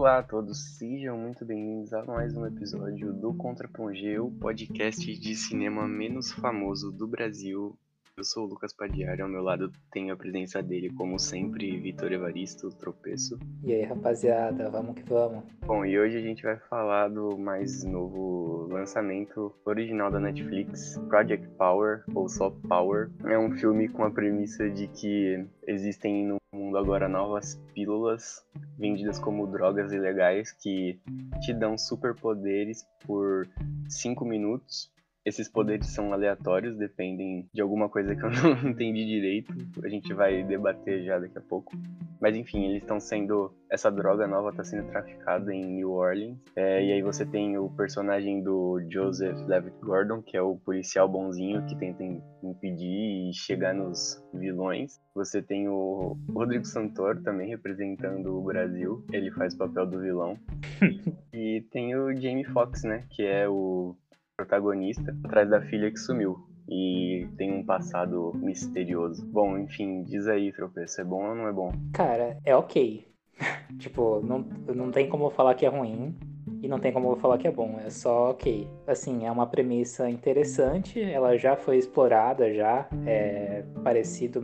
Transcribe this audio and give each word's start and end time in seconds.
Olá 0.00 0.20
a 0.20 0.22
todos, 0.22 0.78
sejam 0.78 1.18
muito 1.18 1.44
bem-vindos 1.44 1.92
a 1.92 2.02
mais 2.06 2.34
um 2.34 2.46
episódio 2.46 3.12
do 3.12 3.34
Contra 3.34 3.68
Pongeu, 3.68 4.34
podcast 4.40 5.14
de 5.14 5.34
cinema 5.36 5.86
menos 5.86 6.32
famoso 6.32 6.90
do 6.90 7.06
Brasil 7.06 7.78
eu 8.20 8.24
sou 8.24 8.44
o 8.44 8.48
Lucas 8.48 8.74
Padiari, 8.74 9.22
ao 9.22 9.28
meu 9.28 9.42
lado 9.42 9.72
tenho 9.90 10.12
a 10.12 10.16
presença 10.16 10.62
dele, 10.62 10.90
como 10.90 11.18
sempre, 11.18 11.78
Vitor 11.78 12.12
Evaristo, 12.12 12.68
Tropeço. 12.68 13.38
E 13.64 13.72
aí, 13.72 13.82
rapaziada, 13.82 14.68
vamos 14.68 14.94
que 14.94 15.02
vamos. 15.04 15.42
Bom, 15.66 15.86
e 15.86 15.98
hoje 15.98 16.18
a 16.18 16.20
gente 16.20 16.42
vai 16.42 16.58
falar 16.58 17.08
do 17.08 17.38
mais 17.38 17.82
novo 17.82 18.68
lançamento 18.70 19.54
original 19.64 20.10
da 20.10 20.20
Netflix, 20.20 20.98
Project 21.08 21.48
Power, 21.56 22.04
ou 22.14 22.28
só 22.28 22.50
Power. 22.68 23.10
É 23.24 23.38
um 23.38 23.52
filme 23.52 23.88
com 23.88 24.04
a 24.04 24.10
premissa 24.10 24.68
de 24.68 24.86
que 24.88 25.42
existem 25.66 26.26
no 26.26 26.36
mundo 26.52 26.76
agora 26.76 27.08
novas 27.08 27.58
pílulas 27.72 28.44
vendidas 28.78 29.18
como 29.18 29.46
drogas 29.46 29.92
ilegais 29.92 30.52
que 30.52 31.00
te 31.40 31.54
dão 31.54 31.78
superpoderes 31.78 32.84
por 33.06 33.48
5 33.88 34.24
minutos 34.26 34.92
esses 35.24 35.48
poderes 35.48 35.88
são 35.88 36.12
aleatórios, 36.12 36.76
dependem 36.76 37.48
de 37.52 37.60
alguma 37.60 37.88
coisa 37.88 38.14
que 38.14 38.22
eu 38.24 38.30
não 38.64 38.70
entendi 38.70 39.04
direito. 39.04 39.52
A 39.82 39.88
gente 39.88 40.12
vai 40.14 40.42
debater 40.42 41.04
já 41.04 41.18
daqui 41.18 41.38
a 41.38 41.42
pouco. 41.42 41.72
Mas 42.20 42.36
enfim, 42.36 42.66
eles 42.66 42.82
estão 42.82 43.00
sendo. 43.00 43.54
Essa 43.70 43.90
droga 43.90 44.26
nova 44.26 44.50
está 44.50 44.64
sendo 44.64 44.88
traficada 44.90 45.54
em 45.54 45.76
New 45.76 45.92
Orleans. 45.92 46.36
É, 46.56 46.84
e 46.84 46.92
aí 46.92 47.02
você 47.02 47.24
tem 47.24 47.56
o 47.56 47.70
personagem 47.70 48.42
do 48.42 48.80
Joseph 48.90 49.38
Levitt 49.46 49.76
Gordon, 49.80 50.20
que 50.20 50.36
é 50.36 50.42
o 50.42 50.56
policial 50.56 51.08
bonzinho 51.08 51.64
que 51.66 51.76
tenta 51.76 52.02
impedir 52.42 53.30
e 53.30 53.32
chegar 53.32 53.74
nos 53.74 54.22
vilões. 54.34 55.00
Você 55.14 55.40
tem 55.40 55.68
o 55.68 56.16
Rodrigo 56.28 56.64
Santoro 56.64 57.22
também 57.22 57.48
representando 57.48 58.36
o 58.36 58.42
Brasil. 58.42 59.04
Ele 59.12 59.30
faz 59.30 59.54
o 59.54 59.58
papel 59.58 59.86
do 59.86 60.00
vilão. 60.00 60.36
e 61.32 61.64
tem 61.70 61.94
o 61.94 62.14
Jamie 62.14 62.44
Foxx, 62.44 62.82
né? 62.84 63.04
Que 63.10 63.22
é 63.22 63.48
o 63.48 63.96
protagonista 64.40 65.14
atrás 65.24 65.48
da 65.50 65.60
filha 65.60 65.90
que 65.90 65.98
sumiu 65.98 66.38
e 66.68 67.28
tem 67.36 67.52
um 67.52 67.64
passado 67.64 68.32
misterioso. 68.36 69.26
Bom, 69.26 69.58
enfim, 69.58 70.02
diz 70.04 70.26
aí, 70.26 70.52
tropeço, 70.52 71.00
é 71.00 71.04
bom 71.04 71.28
ou 71.28 71.34
não 71.34 71.48
é 71.48 71.52
bom? 71.52 71.72
Cara, 71.92 72.38
é 72.44 72.56
ok. 72.56 73.06
tipo, 73.78 74.20
não, 74.24 74.38
não 74.74 74.90
tem 74.90 75.08
como 75.08 75.28
falar 75.30 75.54
que 75.54 75.66
é 75.66 75.68
ruim 75.68 76.16
e 76.62 76.68
não 76.68 76.78
tem 76.78 76.92
como 76.92 77.14
falar 77.16 77.38
que 77.38 77.48
é 77.48 77.50
bom, 77.50 77.78
é 77.84 77.90
só 77.90 78.30
ok. 78.30 78.68
Assim, 78.86 79.26
é 79.26 79.32
uma 79.32 79.46
premissa 79.46 80.08
interessante, 80.08 81.02
ela 81.02 81.36
já 81.36 81.56
foi 81.56 81.76
explorada, 81.76 82.52
já 82.54 82.88
é 83.06 83.62
parecido. 83.82 84.40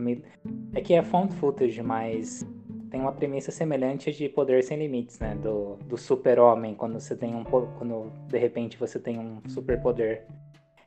É 0.73 0.81
que 0.81 0.93
é 0.93 1.01
found 1.01 1.33
footage, 1.35 1.81
mas 1.81 2.45
tem 2.89 2.99
uma 2.99 3.11
premissa 3.11 3.51
semelhante 3.51 4.11
de 4.11 4.29
poder 4.29 4.63
sem 4.63 4.77
limites, 4.77 5.19
né? 5.19 5.35
Do, 5.35 5.75
do 5.85 5.97
super-homem, 5.97 6.75
quando 6.75 6.99
você 6.99 7.15
tem 7.15 7.35
um. 7.35 7.43
Quando 7.43 8.11
de 8.27 8.37
repente 8.37 8.77
você 8.77 8.99
tem 8.99 9.19
um 9.19 9.41
superpoder. 9.47 10.25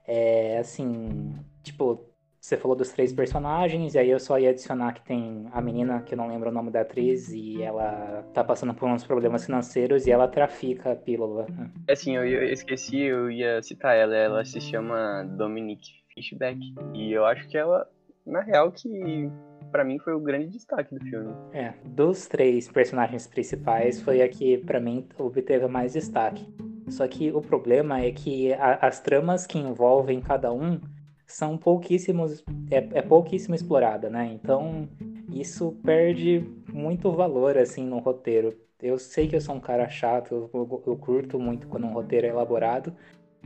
É 0.06 0.58
assim. 0.58 1.34
Tipo, 1.62 2.10
você 2.40 2.56
falou 2.56 2.74
dos 2.74 2.90
três 2.90 3.12
personagens, 3.12 3.94
e 3.94 3.98
aí 3.98 4.08
eu 4.08 4.18
só 4.18 4.38
ia 4.38 4.48
adicionar 4.48 4.94
que 4.94 5.02
tem 5.02 5.46
a 5.52 5.60
menina, 5.60 6.00
que 6.00 6.14
eu 6.14 6.18
não 6.18 6.26
lembro 6.26 6.48
o 6.48 6.52
nome 6.52 6.70
da 6.70 6.80
atriz, 6.80 7.30
e 7.30 7.62
ela 7.62 8.24
tá 8.32 8.42
passando 8.42 8.72
por 8.72 8.88
uns 8.88 9.04
problemas 9.04 9.44
financeiros 9.44 10.06
e 10.06 10.10
ela 10.10 10.26
trafica 10.26 10.92
a 10.92 10.96
pílula. 10.96 11.46
É 11.86 11.92
assim, 11.92 12.16
eu, 12.16 12.24
eu 12.24 12.44
esqueci, 12.44 12.98
eu 12.98 13.30
ia 13.30 13.62
citar 13.62 13.94
ela. 13.94 14.16
Ela 14.16 14.44
se 14.44 14.58
chama 14.60 15.22
Dominique 15.36 15.90
Fishback. 16.14 16.58
E 16.94 17.12
eu 17.12 17.26
acho 17.26 17.46
que 17.48 17.58
ela, 17.58 17.86
na 18.30 18.40
real, 18.40 18.70
que 18.70 19.30
para 19.70 19.84
mim 19.84 19.98
foi 19.98 20.14
o 20.14 20.20
grande 20.20 20.48
destaque 20.48 20.94
do 20.94 21.04
filme. 21.04 21.34
É, 21.52 21.74
dos 21.84 22.26
três 22.26 22.68
personagens 22.68 23.26
principais 23.26 24.00
foi 24.00 24.22
a 24.22 24.28
que 24.28 24.58
para 24.58 24.80
mim 24.80 25.06
obteve 25.18 25.66
mais 25.66 25.92
destaque. 25.92 26.46
Só 26.88 27.06
que 27.06 27.30
o 27.30 27.40
problema 27.40 28.00
é 28.00 28.10
que 28.10 28.52
a, 28.54 28.86
as 28.86 29.00
tramas 29.00 29.46
que 29.46 29.58
envolvem 29.58 30.20
cada 30.20 30.52
um 30.52 30.80
são 31.26 31.56
pouquíssimos 31.56 32.44
é, 32.70 32.98
é 32.98 33.02
pouquíssimo 33.02 33.54
explorada, 33.54 34.10
né? 34.10 34.30
Então 34.32 34.88
isso 35.32 35.76
perde 35.84 36.44
muito 36.72 37.12
valor 37.12 37.56
assim 37.56 37.86
no 37.86 37.98
roteiro. 37.98 38.52
Eu 38.82 38.98
sei 38.98 39.28
que 39.28 39.36
eu 39.36 39.40
sou 39.40 39.54
um 39.54 39.60
cara 39.60 39.88
chato, 39.88 40.50
eu, 40.52 40.82
eu, 40.86 40.96
curto 40.96 41.38
muito 41.38 41.68
quando 41.68 41.86
um 41.86 41.92
roteiro 41.92 42.26
é 42.26 42.30
elaborado, 42.30 42.94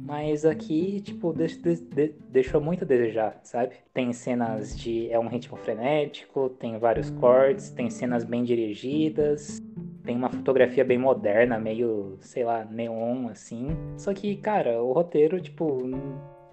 mas 0.00 0.44
aqui, 0.44 1.00
tipo, 1.00 1.34
deixou 2.28 2.60
muito 2.60 2.84
a 2.84 2.87
desejar, 2.87 3.38
sabe? 3.43 3.77
Tem 3.93 4.12
cenas 4.12 4.77
de. 4.77 5.10
É 5.10 5.19
um 5.19 5.28
ritmo 5.28 5.56
frenético, 5.56 6.49
tem 6.50 6.78
vários 6.78 7.10
cortes, 7.10 7.71
tem 7.71 7.88
cenas 7.88 8.25
bem 8.25 8.43
dirigidas, 8.43 9.60
tem 10.05 10.16
uma 10.16 10.31
fotografia 10.31 10.84
bem 10.84 10.99
moderna, 10.99 11.59
meio, 11.59 12.19
sei 12.21 12.44
lá, 12.44 12.65
neon, 12.65 13.28
assim. 13.28 13.69
Só 13.97 14.12
que, 14.12 14.37
cara, 14.37 14.82
o 14.82 14.93
roteiro, 14.93 15.41
tipo, 15.41 15.78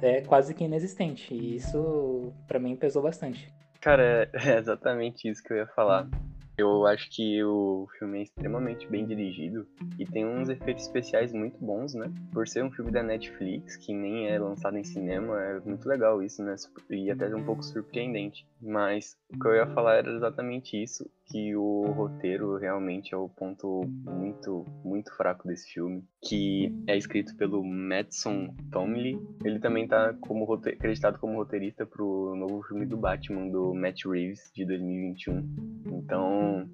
é 0.02 0.22
quase 0.22 0.54
que 0.54 0.64
inexistente. 0.64 1.34
E 1.34 1.56
isso, 1.56 2.32
para 2.48 2.60
mim, 2.60 2.76
pesou 2.76 3.02
bastante. 3.02 3.52
Cara, 3.80 4.30
é 4.34 4.58
exatamente 4.58 5.28
isso 5.28 5.44
que 5.44 5.52
eu 5.52 5.58
ia 5.58 5.68
falar. 5.68 6.08
Eu 6.58 6.86
acho 6.86 7.10
que 7.10 7.44
o 7.44 7.88
filme 7.98 8.20
é 8.20 8.24
extremamente 8.24 8.88
bem 8.88 9.06
dirigido 9.06 9.66
e 9.98 10.06
tem 10.06 10.26
uns 10.26 10.50
efeitos 10.50 10.84
especiais 10.86 11.34
muito 11.34 11.58
bons, 11.64 11.94
né? 11.94 12.12
Por 12.32 12.48
ser 12.48 12.64
um 12.64 12.72
filme 12.72 12.92
da 12.92 13.02
Netflix, 13.02 13.78
que 13.78 13.94
nem 13.94 14.28
é 14.28 14.38
lançado 14.38 14.78
em 14.78 14.84
cinema, 14.84 15.42
é 15.42 15.60
muito 15.62 15.88
legal 15.88 16.22
isso, 16.22 16.44
né? 16.44 16.56
E 16.90 17.10
até 17.10 17.34
um 17.36 17.44
pouco 17.44 17.64
surpreendente. 17.64 18.46
Mas 18.62 19.18
o 19.34 19.40
que 19.40 19.48
eu 19.48 19.56
ia 19.56 19.68
falar 19.68 19.96
era 19.96 20.16
exatamente 20.16 20.82
isso, 20.82 21.10
que 21.26 21.56
o 21.56 21.84
roteiro 21.92 22.58
realmente 22.58 23.14
é 23.14 23.18
o 23.18 23.28
ponto 23.28 23.82
muito, 24.06 24.66
muito 24.84 25.16
fraco 25.16 25.48
desse 25.48 25.74
filme, 25.74 26.04
que 26.22 26.72
é 26.86 26.96
escrito 26.96 27.36
pelo 27.36 27.64
Madison 27.64 28.54
Tomley. 28.72 29.20
Ele 29.44 29.60
também 29.60 29.88
tá 29.88 30.14
como 30.22 30.52
acreditado 30.54 31.18
como 31.18 31.38
roteirista 31.38 31.86
pro 31.86 32.36
novo 32.36 32.62
filme 32.64 32.86
do 32.86 32.98
Batman, 32.98 33.50
do 33.50 33.74
Matt 33.74 34.06
Reeves, 34.06 34.52
de 34.54 34.66
2021. 34.66 35.40
Então, 35.88 36.70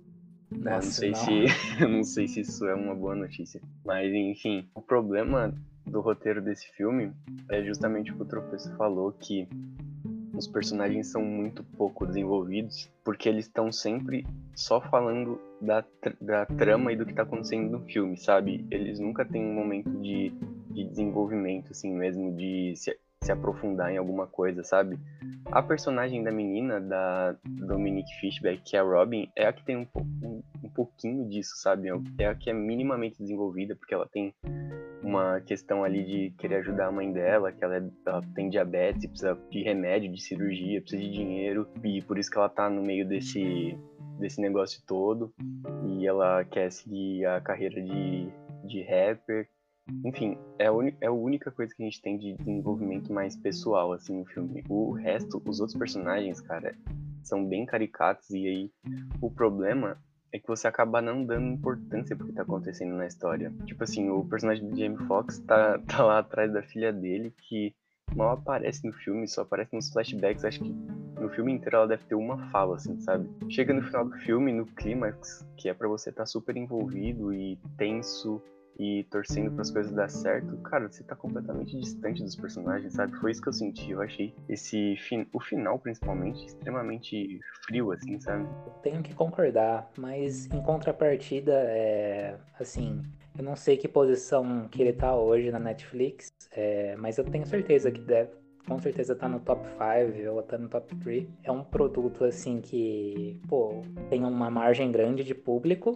Nossa, 0.51 0.75
não 0.75 0.81
sei 0.81 1.11
não. 1.11 1.17
se 1.17 1.45
não 1.87 2.03
sei 2.03 2.27
se 2.27 2.41
isso 2.41 2.65
é 2.67 2.75
uma 2.75 2.95
boa 2.95 3.15
notícia. 3.15 3.61
Mas 3.85 4.11
enfim, 4.13 4.67
o 4.75 4.81
problema 4.81 5.53
do 5.85 6.01
roteiro 6.01 6.41
desse 6.41 6.67
filme 6.75 7.13
é 7.49 7.63
justamente 7.63 8.11
o 8.11 8.15
que 8.15 8.23
o 8.23 8.25
Tropeço 8.25 8.75
falou, 8.75 9.13
que 9.13 9.47
os 10.37 10.47
personagens 10.47 11.07
são 11.07 11.23
muito 11.23 11.63
pouco 11.63 12.05
desenvolvidos, 12.05 12.89
porque 13.03 13.27
eles 13.27 13.45
estão 13.45 13.71
sempre 13.71 14.25
só 14.55 14.79
falando 14.79 15.39
da, 15.59 15.83
da 16.21 16.45
trama 16.45 16.93
e 16.93 16.95
do 16.95 17.05
que 17.05 17.13
tá 17.13 17.23
acontecendo 17.23 17.71
no 17.71 17.85
filme, 17.85 18.15
sabe? 18.15 18.65
Eles 18.69 18.99
nunca 18.99 19.25
têm 19.25 19.43
um 19.43 19.53
momento 19.53 19.89
de, 19.99 20.31
de 20.69 20.83
desenvolvimento, 20.83 21.71
assim 21.71 21.91
mesmo, 21.91 22.35
de 22.35 22.73
se, 22.75 22.97
se 23.23 23.31
aprofundar 23.31 23.91
em 23.91 23.97
alguma 23.97 24.27
coisa, 24.27 24.63
sabe? 24.63 24.99
A 25.45 25.61
personagem 25.63 26.23
da 26.23 26.31
menina, 26.31 26.79
da 26.79 27.35
Dominique 27.43 28.13
Fishback, 28.19 28.61
que 28.63 28.77
é 28.77 28.79
a 28.79 28.83
Robin, 28.83 29.29
é 29.35 29.47
a 29.47 29.53
que 29.53 29.65
tem 29.65 29.77
um, 29.77 29.87
um, 30.23 30.43
um 30.63 30.69
pouquinho 30.69 31.27
disso, 31.27 31.55
sabe? 31.57 31.89
É 32.19 32.27
a 32.27 32.35
que 32.35 32.49
é 32.49 32.53
minimamente 32.53 33.17
desenvolvida, 33.19 33.75
porque 33.75 33.93
ela 33.93 34.07
tem 34.07 34.33
uma 35.07 35.40
questão 35.40 35.85
ali 35.85 36.03
de 36.03 36.31
querer 36.38 36.56
ajudar 36.56 36.88
a 36.88 36.91
mãe 36.91 37.09
dela, 37.12 37.51
que 37.53 37.63
ela, 37.63 37.78
é, 37.78 37.90
ela, 38.06 38.22
tem 38.35 38.50
diabetes, 38.50 39.06
precisa 39.06 39.40
de 39.50 39.63
remédio, 39.63 40.12
de 40.12 40.22
cirurgia, 40.22 40.81
precisa 40.81 41.01
de 41.01 41.12
dinheiro, 41.12 41.66
e 41.81 42.01
por 42.01 42.18
isso 42.18 42.29
que 42.29 42.38
ela 42.38 42.50
tá 42.50 42.69
no 42.69 42.84
meio 42.84 43.07
desse, 43.07 43.78
desse 44.19 44.41
negócio 44.41 44.81
todo, 44.85 45.34
e 45.85 46.06
ela 46.06 46.44
quer 46.44 46.69
seguir 46.72 47.25
a 47.25 47.40
carreira 47.40 47.81
de, 47.81 48.29
de 48.66 48.84
rapper. 48.84 49.47
Enfim, 50.03 50.38
é 50.59 50.67
a, 50.67 50.72
é 51.00 51.07
a 51.07 51.12
única 51.13 51.50
coisa 51.51 51.73
que 51.73 51.81
a 51.81 51.85
gente 51.85 52.01
tem 52.01 52.17
de 52.17 52.34
desenvolvimento 52.34 53.13
mais 53.13 53.38
pessoal, 53.38 53.94
assim, 53.94 54.19
no 54.19 54.25
filme. 54.25 54.62
O 54.67 54.91
resto, 54.91 55.41
os 55.47 55.62
outros 55.62 55.78
personagens, 55.78 56.41
cara, 56.41 56.75
são 57.23 57.46
bem 57.46 57.66
caricatos, 57.66 58.29
e 58.31 58.46
aí 58.46 58.72
o 59.22 59.31
problema 59.31 59.97
é 60.32 60.40
que 60.40 60.47
você 60.47 60.68
acaba 60.68 61.02
não 61.02 61.24
dando 61.24 61.47
importância 61.47 62.16
pro 62.16 62.28
que 62.28 62.34
tá 62.34 62.41
acontecendo 62.41 62.96
na 62.96 63.08
história. 63.08 63.52
Tipo 63.66 63.84
assim, 63.84 64.09
o 64.09 64.24
personagem 64.26 64.68
do 64.68 64.78
Jamie 64.78 65.08
Foxx 65.08 65.40
tá, 65.40 65.79
tá 65.88 66.03
lá 66.03 66.20
atrás 66.20 66.52
da 66.52 66.62
filha 66.62 66.91
dele, 66.91 67.34
que 67.38 67.74
mal 68.16 68.32
aparece 68.32 68.85
no 68.85 68.94
filme, 68.94 69.28
só 69.28 69.41
aparece 69.41 69.76
nos 69.76 69.91
flashbacks. 69.91 70.46
Acho 70.46 70.64
que 70.64 70.70
no 71.20 71.29
filme 71.29 71.52
inteiro 71.52 71.78
ela 71.78 71.88
deve 71.88 72.03
ter 72.06 72.16
uma 72.16 72.50
fala, 72.50 72.76
assim, 72.76 73.00
sabe? 73.00 73.29
Chega 73.50 73.74
no 73.74 73.84
final 73.84 74.06
do 74.06 74.18
filme, 74.18 74.52
no 74.52 74.66
clímax, 74.66 75.46
que 75.56 75.70
é 75.70 75.74
para 75.74 75.88
você 75.88 76.09
estar 76.09 76.24
tá 76.24 76.28
super 76.28 76.56
envolvido 76.56 77.34
e 77.34 77.58
tenso 77.78 78.41
e 78.79 79.06
torcendo 79.09 79.52
para 79.52 79.62
as 79.62 79.72
coisas 79.72 79.91
dar 79.91 80.09
certo, 80.09 80.56
cara, 80.58 80.88
você 80.88 81.03
tá 81.03 81.16
completamente 81.16 81.78
distante 81.79 82.24
dos 82.24 82.35
personagens, 82.35 82.94
sabe? 82.94 83.16
Foi 83.18 83.32
isso 83.32 83.41
que 83.41 83.50
eu 83.50 83.53
senti. 83.53 83.91
Eu 83.91 84.02
achei 84.02 84.35
esse 84.47 84.96
fin 84.97 85.26
o 85.34 85.40
final 85.40 85.79
principalmente 85.79 86.46
extremamente 86.46 87.40
frio 87.66 87.91
assim, 87.91 88.20
sabe? 88.20 88.47
Tenho 88.84 89.02
que 89.02 89.14
concordar, 89.14 89.90
mas 89.97 90.46
em 90.47 90.62
contrapartida 90.62 91.53
é 91.53 92.38
assim, 92.59 93.03
eu 93.38 93.44
não 93.44 93.56
sei 93.56 93.78
que 93.78 93.88
posição 93.88 94.68
que 94.68 94.82
ele 94.82 94.94
tá 94.94 95.16
hoje 95.16 95.52
na 95.52 95.59
Netflix, 95.59 96.32
é, 96.52 96.96
mas 96.97 97.18
eu 97.18 97.24
tenho 97.24 97.46
certeza 97.46 97.91
que 97.91 98.02
deve 98.02 98.32
com 98.67 98.79
certeza 98.79 99.16
tá 99.16 99.29
no 99.29 99.40
top 99.40 99.66
5 99.66 100.29
ou 100.29 100.43
tá 100.43 100.58
no 100.58 100.67
top 100.67 100.93
3. 100.97 101.28
É 101.43 101.52
um 101.52 101.64
produto 101.64 102.25
assim 102.25 102.59
que, 102.59 103.40
pô, 103.47 103.81
tem 104.09 104.23
uma 104.23 104.52
margem 104.52 104.91
grande 104.91 105.23
de 105.23 105.34
público 105.34 105.96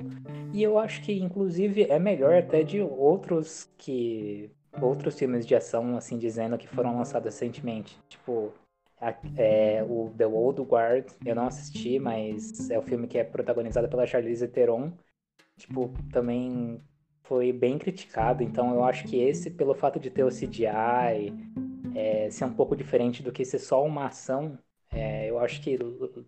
e 0.54 0.64
eu 0.64 0.80
acho 0.80 1.02
que 1.02 1.14
inclusive 1.20 1.84
é 1.84 2.00
melhor 2.00 2.34
até 2.34 2.64
de 2.64 2.82
outros 2.82 3.70
que 3.78 4.50
outros 4.82 5.20
filmes 5.20 5.46
de 5.46 5.54
ação 5.54 5.98
assim 5.98 6.18
dizendo 6.18 6.58
que 6.58 6.68
foram 6.68 6.98
lançados 6.98 7.26
recentemente. 7.26 7.98
Tipo, 8.08 8.54
é, 9.36 9.84
o 9.84 10.12
The 10.18 10.28
Old 10.28 10.62
Guard, 10.62 11.12
eu 11.26 11.36
não 11.36 11.48
assisti, 11.48 12.00
mas 12.00 12.70
é 12.70 12.80
o 12.80 12.84
filme 12.84 13.08
que 13.08 13.18
é 13.18 13.24
protagonizado 13.24 13.90
pela 13.90 14.08
Charlize 14.08 14.48
Theron. 14.48 14.94
Tipo, 15.58 15.92
também 16.12 16.82
foi 17.24 17.52
bem 17.52 17.78
criticado, 17.78 18.44
então 18.44 18.74
eu 18.74 18.84
acho 18.84 19.06
que 19.06 19.18
esse, 19.18 19.52
pelo 19.52 19.74
fato 19.74 20.00
de 20.00 20.10
ter 20.10 20.24
o 20.24 20.30
CGI, 20.30 21.34
é, 21.96 22.30
ser 22.30 22.46
um 22.46 22.54
pouco 22.54 22.76
diferente 22.76 23.24
do 23.24 23.32
que 23.32 23.46
ser 23.46 23.60
só 23.60 23.84
uma 23.84 24.08
ação, 24.08 24.58
é, 24.94 25.30
eu 25.30 25.40
acho 25.40 25.62
que 25.62 25.80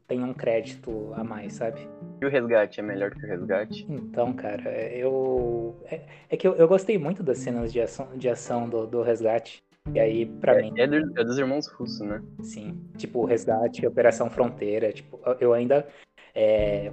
tem 0.07 0.23
um 0.23 0.33
crédito 0.33 1.11
a 1.15 1.23
mais, 1.23 1.53
sabe? 1.53 1.87
E 2.21 2.25
o 2.25 2.29
Resgate 2.29 2.79
é 2.79 2.83
melhor 2.83 3.11
que 3.11 3.25
o 3.25 3.27
Resgate? 3.27 3.85
Então, 3.89 4.31
cara, 4.31 4.71
eu. 4.93 5.75
É, 5.85 6.01
é 6.29 6.37
que 6.37 6.47
eu, 6.47 6.55
eu, 6.55 6.67
gostei 6.67 6.97
muito 6.97 7.21
das 7.21 7.39
cenas 7.39 7.73
de 7.73 7.81
ação, 7.81 8.07
de 8.15 8.29
ação 8.29 8.69
do, 8.69 8.87
do 8.87 9.01
Resgate. 9.01 9.61
E 9.93 9.99
aí, 9.99 10.25
pra 10.25 10.57
é, 10.57 10.61
mim. 10.61 10.73
É, 10.77 10.87
do, 10.87 10.95
é, 10.95 11.23
dos 11.25 11.37
irmãos 11.37 11.67
russos, 11.67 11.99
né? 11.99 12.23
Sim. 12.41 12.81
Tipo, 12.95 13.19
o 13.19 13.25
Resgate, 13.25 13.85
Operação 13.85 14.29
Fronteira. 14.29 14.93
Tipo, 14.93 15.19
eu 15.41 15.53
ainda. 15.53 15.85
É. 16.33 16.89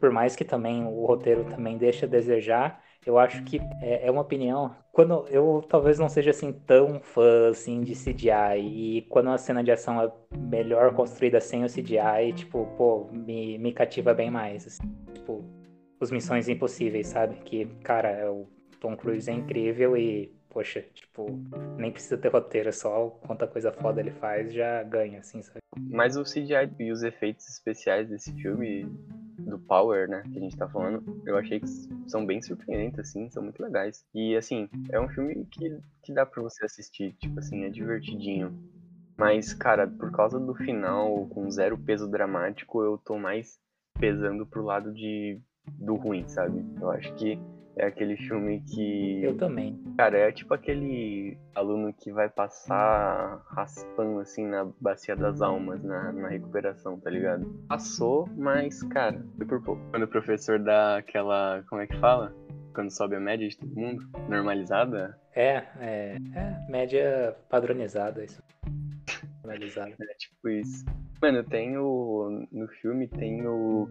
Por 0.00 0.10
mais 0.10 0.34
que 0.34 0.44
também 0.44 0.84
o 0.84 1.06
roteiro 1.06 1.44
também 1.44 1.78
deixa 1.78 2.06
a 2.06 2.08
desejar, 2.08 2.82
eu 3.06 3.18
acho 3.18 3.42
que 3.44 3.60
é, 3.82 4.06
é, 4.06 4.10
uma 4.10 4.22
opinião. 4.22 4.74
Quando 4.92 5.26
eu 5.28 5.64
talvez 5.68 5.98
não 5.98 6.08
seja 6.08 6.30
assim 6.30 6.52
tão 6.52 7.00
fã 7.00 7.50
assim 7.50 7.82
de 7.82 7.92
CGI 7.94 8.58
e 8.60 9.02
quando 9.10 9.30
a 9.30 9.38
cena 9.38 9.62
de 9.62 9.70
ação 9.70 10.00
é 10.00 10.10
melhor 10.36 10.94
construída 10.94 11.40
sem 11.40 11.64
o 11.64 11.68
CGI, 11.68 12.32
tipo, 12.34 12.66
pô, 12.76 13.08
me, 13.12 13.58
me 13.58 13.72
cativa 13.72 14.14
bem 14.14 14.30
mais. 14.30 14.66
Assim. 14.66 14.88
Tipo, 15.12 15.44
os 16.00 16.10
Missões 16.10 16.48
Impossíveis, 16.48 17.08
sabe? 17.08 17.36
Que, 17.36 17.66
cara, 17.82 18.10
é 18.10 18.28
o 18.28 18.46
Tom 18.80 18.96
Cruise 18.96 19.30
é 19.30 19.34
incrível 19.34 19.96
e, 19.96 20.32
poxa, 20.48 20.82
tipo, 20.94 21.26
nem 21.76 21.90
precisa 21.90 22.18
ter 22.18 22.28
roteiro, 22.28 22.72
só 22.72 23.08
quanta 23.26 23.46
coisa 23.46 23.72
foda 23.72 24.00
ele 24.00 24.10
faz 24.12 24.52
já 24.52 24.82
ganha, 24.82 25.20
assim, 25.20 25.42
sabe? 25.42 25.58
Mas 25.90 26.16
o 26.16 26.22
CGI 26.22 26.70
e 26.78 26.92
os 26.92 27.02
efeitos 27.02 27.48
especiais 27.48 28.08
desse 28.08 28.32
filme 28.34 28.86
do 29.44 29.58
Power, 29.58 30.08
né, 30.08 30.22
que 30.30 30.38
a 30.38 30.40
gente 30.40 30.56
tá 30.56 30.68
falando, 30.68 31.22
eu 31.26 31.36
achei 31.36 31.60
que 31.60 31.68
são 32.06 32.24
bem 32.24 32.40
surpreendentes, 32.42 32.98
assim, 32.98 33.28
são 33.30 33.42
muito 33.42 33.62
legais. 33.62 34.04
E, 34.14 34.36
assim, 34.36 34.68
é 34.90 35.00
um 35.00 35.08
filme 35.08 35.46
que, 35.50 35.78
que 36.02 36.12
dá 36.12 36.24
pra 36.26 36.42
você 36.42 36.64
assistir, 36.64 37.14
tipo 37.14 37.38
assim, 37.38 37.64
é 37.64 37.68
divertidinho. 37.68 38.56
Mas, 39.16 39.54
cara, 39.54 39.86
por 39.86 40.10
causa 40.10 40.40
do 40.40 40.54
final, 40.54 41.26
com 41.28 41.50
zero 41.50 41.78
peso 41.78 42.08
dramático, 42.08 42.82
eu 42.82 42.98
tô 42.98 43.16
mais 43.18 43.58
pesando 43.98 44.44
pro 44.44 44.64
lado 44.64 44.92
de 44.92 45.40
do 45.66 45.94
ruim, 45.94 46.26
sabe? 46.28 46.64
Eu 46.80 46.90
acho 46.90 47.14
que 47.14 47.38
é 47.76 47.86
aquele 47.86 48.16
filme 48.16 48.60
que. 48.60 49.22
Eu 49.22 49.36
também. 49.36 49.82
Cara, 49.96 50.18
é 50.18 50.32
tipo 50.32 50.54
aquele 50.54 51.36
aluno 51.54 51.92
que 51.92 52.12
vai 52.12 52.28
passar 52.28 53.42
raspando 53.48 54.20
assim 54.20 54.46
na 54.46 54.64
bacia 54.80 55.16
das 55.16 55.40
almas, 55.40 55.82
na, 55.82 56.12
na 56.12 56.28
recuperação, 56.28 56.98
tá 56.98 57.10
ligado? 57.10 57.46
Passou, 57.68 58.28
mas, 58.36 58.82
cara, 58.84 59.24
foi 59.36 59.46
por 59.46 59.62
pouco. 59.62 59.82
Quando 59.90 60.04
o 60.04 60.08
professor 60.08 60.58
dá 60.58 60.98
aquela. 60.98 61.62
Como 61.68 61.80
é 61.80 61.86
que 61.86 61.96
fala? 61.98 62.34
Quando 62.74 62.90
sobe 62.90 63.16
a 63.16 63.20
média 63.20 63.48
de 63.48 63.56
todo 63.56 63.74
mundo? 63.74 64.08
Normalizada? 64.28 65.18
É, 65.34 65.62
é. 65.80 66.16
É, 66.34 66.70
média 66.70 67.36
padronizada, 67.48 68.24
isso. 68.24 68.42
Normalizada. 69.42 69.94
é 70.00 70.14
tipo 70.14 70.48
isso. 70.48 70.84
Mano, 71.20 71.42
tem 71.42 71.76
o. 71.76 72.46
No 72.52 72.68
filme 72.68 73.08
tem 73.08 73.46
o 73.46 73.88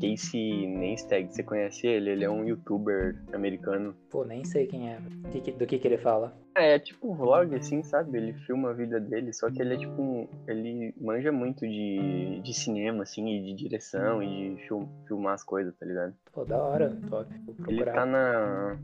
Casey 0.00 0.66
Neistat, 0.66 1.32
você 1.32 1.42
conhece 1.42 1.86
ele? 1.86 2.10
Ele 2.10 2.24
é 2.24 2.30
um 2.30 2.44
youtuber 2.44 3.16
americano. 3.32 3.94
Pô, 4.10 4.24
nem 4.24 4.44
sei 4.44 4.66
quem 4.66 4.90
é. 4.90 4.98
Do 5.00 5.40
que, 5.40 5.52
do 5.52 5.66
que, 5.66 5.78
que 5.78 5.88
ele 5.88 5.98
fala? 5.98 6.36
É, 6.56 6.74
é 6.74 6.78
tipo 6.78 7.10
um 7.10 7.14
vlog, 7.14 7.54
assim, 7.54 7.82
sabe? 7.82 8.16
Ele 8.16 8.32
filma 8.32 8.70
a 8.70 8.72
vida 8.72 9.00
dele, 9.00 9.32
só 9.32 9.50
que 9.50 9.60
ele 9.60 9.74
é 9.74 9.78
tipo 9.78 10.00
um, 10.00 10.28
Ele 10.46 10.94
manja 11.00 11.32
muito 11.32 11.66
de, 11.66 12.40
de 12.42 12.54
cinema, 12.54 13.02
assim, 13.02 13.28
e 13.28 13.42
de 13.42 13.54
direção 13.54 14.22
e 14.22 14.54
de 14.54 14.66
film, 14.66 14.86
filmar 15.06 15.34
as 15.34 15.42
coisas, 15.42 15.74
tá 15.76 15.86
ligado? 15.86 16.14
Pô, 16.32 16.44
da 16.44 16.62
hora, 16.62 16.96
top. 17.08 17.28
Ele 17.68 17.84
tá 17.84 18.06
na. 18.06 18.78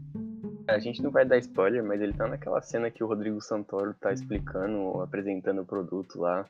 A 0.68 0.78
gente 0.78 1.02
não 1.02 1.10
vai 1.10 1.24
dar 1.24 1.38
spoiler, 1.38 1.82
mas 1.82 2.00
ele 2.00 2.12
tá 2.12 2.26
naquela 2.26 2.60
cena 2.62 2.90
que 2.90 3.02
o 3.02 3.06
Rodrigo 3.06 3.40
Santoro 3.40 3.94
tá 3.94 4.12
explicando, 4.12 5.00
apresentando 5.00 5.62
o 5.62 5.66
produto 5.66 6.20
lá. 6.20 6.46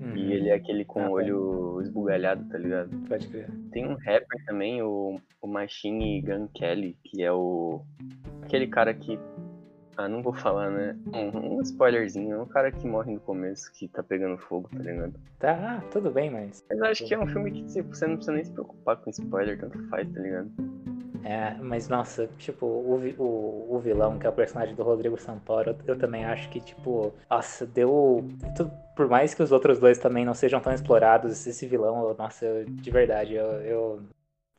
Uhum. 0.00 0.16
E 0.16 0.32
ele 0.32 0.48
é 0.48 0.54
aquele 0.54 0.84
com 0.84 1.00
ah, 1.00 1.08
o 1.08 1.12
olho 1.12 1.80
esbugalhado, 1.82 2.44
tá 2.48 2.56
ligado? 2.56 2.90
Pode 3.08 3.26
crer. 3.28 3.50
Tem 3.72 3.86
um 3.86 3.94
rapper 3.94 4.44
também, 4.46 4.80
o, 4.80 5.20
o 5.42 5.46
Machine 5.46 6.22
Gun 6.22 6.46
Kelly, 6.54 6.96
que 7.04 7.22
é 7.22 7.32
o. 7.32 7.82
aquele 8.42 8.68
cara 8.68 8.94
que. 8.94 9.18
Ah, 9.96 10.08
não 10.08 10.22
vou 10.22 10.32
falar, 10.32 10.70
né? 10.70 10.96
Um, 11.12 11.56
um 11.56 11.62
spoilerzinho, 11.62 12.36
é 12.36 12.40
um 12.40 12.46
cara 12.46 12.70
que 12.70 12.86
morre 12.86 13.12
no 13.12 13.18
começo, 13.18 13.72
que 13.72 13.88
tá 13.88 14.00
pegando 14.00 14.38
fogo, 14.38 14.68
tá 14.72 14.78
ligado? 14.78 15.14
Tá, 15.40 15.82
tudo 15.90 16.12
bem, 16.12 16.30
mas. 16.30 16.64
Mas 16.70 16.80
acho 16.82 17.06
que 17.06 17.14
é 17.14 17.18
um 17.18 17.26
filme 17.26 17.50
que 17.50 17.64
tipo, 17.64 17.92
você 17.92 18.06
não 18.06 18.14
precisa 18.14 18.36
nem 18.36 18.44
se 18.44 18.52
preocupar 18.52 18.96
com 18.98 19.10
spoiler, 19.10 19.58
tanto 19.58 19.82
faz, 19.88 20.08
tá 20.12 20.20
ligado? 20.20 20.52
É, 21.24 21.54
mas 21.60 21.88
nossa, 21.88 22.28
tipo, 22.38 22.66
o, 22.66 22.94
o, 23.18 23.76
o 23.76 23.78
vilão, 23.80 24.18
que 24.18 24.26
é 24.26 24.30
o 24.30 24.32
personagem 24.32 24.74
do 24.74 24.82
Rodrigo 24.82 25.18
Santoro, 25.18 25.70
eu, 25.70 25.94
eu 25.94 25.98
também 25.98 26.24
acho 26.24 26.48
que, 26.50 26.60
tipo, 26.60 27.12
nossa, 27.30 27.66
deu. 27.66 28.24
Por 28.96 29.08
mais 29.08 29.34
que 29.34 29.42
os 29.42 29.52
outros 29.52 29.78
dois 29.78 29.98
também 29.98 30.24
não 30.24 30.34
sejam 30.34 30.60
tão 30.60 30.72
explorados, 30.72 31.46
esse 31.46 31.66
vilão, 31.66 32.14
nossa, 32.14 32.44
eu, 32.44 32.64
de 32.64 32.90
verdade, 32.90 33.34
eu, 33.34 33.46
eu, 33.62 34.02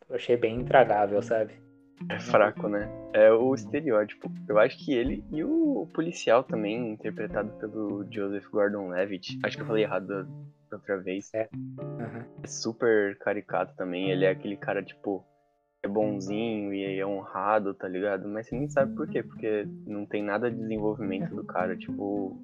eu 0.09 0.15
achei 0.15 0.37
bem 0.37 0.59
intragável, 0.59 1.21
sabe? 1.21 1.53
É 2.07 2.17
fraco, 2.19 2.69
né? 2.69 2.89
É 3.13 3.31
o 3.31 3.53
estereótipo. 3.53 4.31
Eu 4.47 4.57
acho 4.57 4.77
que 4.77 4.93
ele 4.93 5.23
e 5.31 5.43
o 5.43 5.85
policial 5.93 6.43
também, 6.43 6.93
interpretado 6.93 7.51
pelo 7.59 8.05
Joseph 8.09 8.47
Gordon-Levitt. 8.49 9.39
Acho 9.43 9.57
que 9.57 9.63
eu 9.63 9.67
falei 9.67 9.83
errado 9.83 10.07
da 10.07 10.77
outra 10.77 10.97
vez. 10.97 11.29
É. 11.33 11.49
Uhum. 11.53 12.23
é 12.41 12.47
super 12.47 13.17
caricato 13.17 13.75
também. 13.75 14.11
Ele 14.11 14.23
é 14.23 14.29
aquele 14.29 14.55
cara, 14.55 14.81
tipo, 14.81 15.25
é 15.81 15.87
bonzinho 15.87 16.73
e 16.73 16.99
é 16.99 17.05
honrado, 17.05 17.73
tá 17.73 17.87
ligado? 17.87 18.27
Mas 18.27 18.47
você 18.47 18.55
nem 18.55 18.69
sabe 18.69 18.95
por 18.95 19.07
quê, 19.07 19.23
porque 19.23 19.65
não 19.85 20.05
tem 20.05 20.23
nada 20.23 20.51
de 20.51 20.57
desenvolvimento 20.57 21.33
do 21.35 21.43
cara, 21.43 21.75
tipo. 21.75 22.39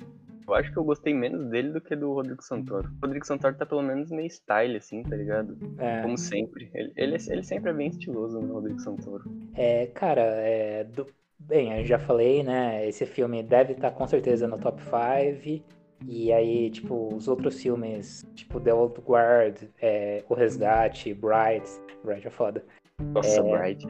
Eu 0.48 0.54
acho 0.54 0.72
que 0.72 0.78
eu 0.78 0.84
gostei 0.84 1.12
menos 1.12 1.50
dele 1.50 1.72
do 1.72 1.82
que 1.82 1.96
do 1.96 2.14
Rodrigo 2.14 2.44
Santoro. 2.44 2.88
O 2.88 3.06
Rodrigo 3.06 3.26
Santoro 3.26 3.56
tá 3.56 3.66
pelo 3.66 3.82
menos 3.82 4.12
meio 4.12 4.28
style, 4.28 4.78
assim, 4.78 5.02
tá 5.02 5.16
ligado? 5.16 5.58
É. 5.80 6.04
Como 6.04 6.18
sempre. 6.18 6.70
Ele, 6.72 6.94
ele, 6.96 7.16
ele, 7.16 7.44
sempre 7.44 7.72
é 7.72 7.74
bem 7.74 7.88
estiloso, 7.88 8.40
né, 8.40 8.54
Rodrigo 8.54 8.80
Santoro. 8.80 9.24
É, 9.56 9.88
cara, 9.88 10.22
é. 10.22 10.84
Do... 10.84 11.08
Bem, 11.40 11.80
eu 11.80 11.86
já 11.86 11.98
falei, 11.98 12.44
né? 12.44 12.88
Esse 12.88 13.06
filme 13.08 13.42
deve 13.42 13.74
estar 13.74 13.90
tá, 13.90 13.96
com 13.96 14.08
certeza 14.08 14.48
no 14.48 14.60
top 14.60 14.82
5. 14.82 15.64
E 16.08 16.32
aí, 16.32 16.70
tipo, 16.70 17.14
os 17.16 17.28
outros 17.28 17.60
filmes, 17.60 18.24
tipo 18.36 18.60
The 18.60 18.74
Old 18.74 19.02
Guard, 19.02 19.64
é, 19.82 20.24
O 20.30 20.36
Resgate, 20.36 21.14
Bright. 21.14 21.68
Bright 22.04 22.28
é 22.28 22.30
foda. 22.30 22.64
Nossa, 23.02 23.42
é... 23.42 23.44
Bright. 23.44 23.86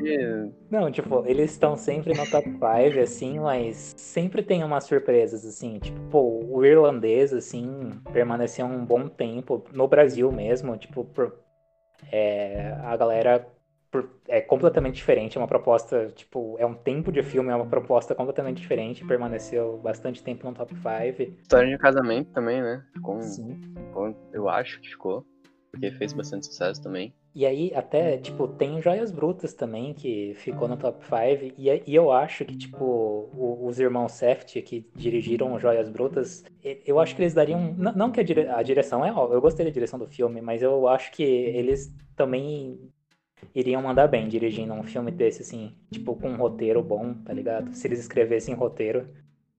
Não, 0.70 0.92
tipo, 0.92 1.24
eles 1.26 1.52
estão 1.52 1.76
sempre 1.76 2.14
no 2.14 2.30
top 2.30 2.50
5, 2.50 3.00
assim, 3.02 3.40
mas 3.40 3.94
sempre 3.98 4.44
tem 4.44 4.64
umas 4.64 4.86
surpresas, 4.86 5.46
assim. 5.46 5.80
Tipo, 5.80 6.00
pô, 6.10 6.44
o 6.48 6.66
irlandês, 6.66 7.34
assim, 7.34 7.92
permaneceu 8.12 8.66
um 8.66 8.84
bom 8.84 9.08
tempo, 9.08 9.64
no 9.74 9.88
Brasil 9.88 10.32
mesmo, 10.32 10.76
tipo, 10.78 11.04
por, 11.06 11.40
é, 12.12 12.76
a 12.84 12.96
galera 12.98 13.48
por, 13.92 14.10
é 14.28 14.42
completamente 14.42 14.96
diferente, 14.96 15.38
é 15.38 15.42
uma 15.42 15.48
proposta, 15.48 16.12
tipo, 16.16 16.56
é 16.60 16.66
um 16.66 16.74
tempo 16.74 17.12
de 17.12 17.24
filme, 17.24 17.50
é 17.50 17.56
uma 17.56 17.66
proposta 17.66 18.14
completamente 18.14 18.62
diferente, 18.62 19.06
permaneceu 19.06 19.78
bastante 19.78 20.22
tempo 20.22 20.46
no 20.46 20.54
top 20.54 20.74
5. 20.76 21.40
História 21.42 21.70
de 21.70 21.78
casamento 21.78 22.32
também, 22.32 22.62
né? 22.62 22.84
Ficou, 22.94 23.22
Sim. 23.22 23.74
Ficou, 23.88 24.16
eu 24.34 24.50
acho 24.50 24.82
que 24.82 24.90
ficou, 24.90 25.26
porque 25.76 25.92
fez 25.92 26.14
bastante 26.14 26.46
sucesso 26.46 26.82
também. 26.82 27.14
E 27.34 27.46
aí, 27.46 27.74
até, 27.76 28.18
tipo, 28.18 28.48
tem 28.48 28.82
Joias 28.82 29.12
Brutas 29.12 29.54
também, 29.54 29.94
que 29.94 30.34
ficou 30.36 30.70
no 30.70 30.78
top 30.78 31.04
5. 31.04 31.54
E, 31.58 31.84
e 31.86 31.94
eu 31.94 32.12
acho 32.12 32.46
que, 32.46 32.56
tipo, 32.56 32.86
o, 33.36 33.68
os 33.68 33.78
irmãos 33.78 34.14
Seft, 34.14 34.62
que 34.62 34.90
dirigiram 34.96 35.60
Joias 35.60 35.90
Brutas, 35.90 36.46
eu 36.86 36.98
acho 36.98 37.14
que 37.14 37.22
eles 37.22 37.34
dariam. 37.34 37.74
Não, 37.78 37.92
não 37.92 38.12
que 38.12 38.22
a, 38.22 38.24
dire, 38.24 38.48
a 38.48 38.64
direção 38.64 39.04
é. 39.04 39.10
Eu 39.10 39.42
gostei 39.42 39.66
da 39.66 39.72
direção 39.72 40.00
do 40.00 40.08
filme, 40.08 40.40
mas 40.42 40.62
eu 40.62 40.88
acho 40.88 41.12
que 41.12 41.24
eles 41.24 41.94
também 42.16 42.80
iriam 43.54 43.82
mandar 43.82 44.08
bem 44.08 44.30
dirigindo 44.30 44.74
um 44.74 44.84
filme 44.84 45.12
desse, 45.12 45.42
assim, 45.42 45.76
tipo, 45.92 46.16
com 46.16 46.30
um 46.30 46.38
roteiro 46.38 46.82
bom, 46.82 47.14
tá 47.16 47.34
ligado? 47.34 47.74
Se 47.74 47.86
eles 47.86 48.00
escrevessem 48.00 48.56
roteiro 48.56 49.10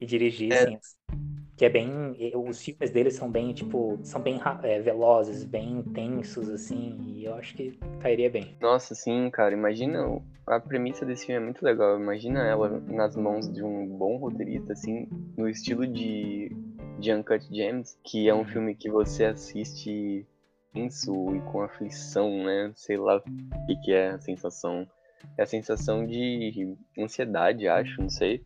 e 0.01 0.07
dirigissem. 0.07 0.75
É 0.75 1.26
que 1.57 1.65
é 1.65 1.69
bem 1.69 2.17
os 2.35 2.63
filmes 2.63 2.91
deles 2.91 3.15
são 3.15 3.31
bem 3.31 3.53
tipo 3.53 3.99
são 4.03 4.21
bem 4.21 4.41
é, 4.63 4.81
velozes 4.81 5.45
bem 5.45 5.79
intensos 5.79 6.49
assim 6.51 6.99
e 7.07 7.25
eu 7.25 7.35
acho 7.35 7.55
que 7.55 7.79
cairia 8.01 8.31
bem 8.31 8.57
nossa 8.61 8.95
sim 8.95 9.31
cara 9.31 9.55
imagina 9.55 10.21
a 10.47 10.61
premissa 10.61 11.05
desse 11.05 11.27
filme 11.27 11.41
é 11.41 11.45
muito 11.45 11.65
legal 11.65 11.99
imagina 11.99 12.47
ela 12.47 12.81
nas 12.87 13.17
mãos 13.17 13.53
de 13.53 13.63
um 13.63 13.87
bom 13.87 14.17
roteirista 14.17 14.75
assim 14.75 15.09
no 15.37 15.49
estilo 15.49 15.87
de 15.87 16.51
de 16.99 17.13
Uncut 17.13 17.47
Gems, 17.51 17.99
que 18.03 18.29
é 18.29 18.35
um 18.35 18.45
filme 18.45 18.75
que 18.75 18.91
você 18.91 19.25
assiste 19.25 20.27
tenso 20.73 21.35
e 21.35 21.41
com 21.43 21.63
aflição, 21.63 22.45
né? 22.45 22.73
Sei 22.75 22.97
lá 22.97 23.17
o 23.17 23.67
que, 23.67 23.77
que 23.85 23.93
é 23.93 24.11
a 24.11 24.19
sensação. 24.19 24.87
É 25.37 25.43
a 25.43 25.47
sensação 25.47 26.07
de 26.07 26.77
ansiedade, 26.99 27.67
acho, 27.67 28.01
não 28.01 28.09
sei. 28.09 28.45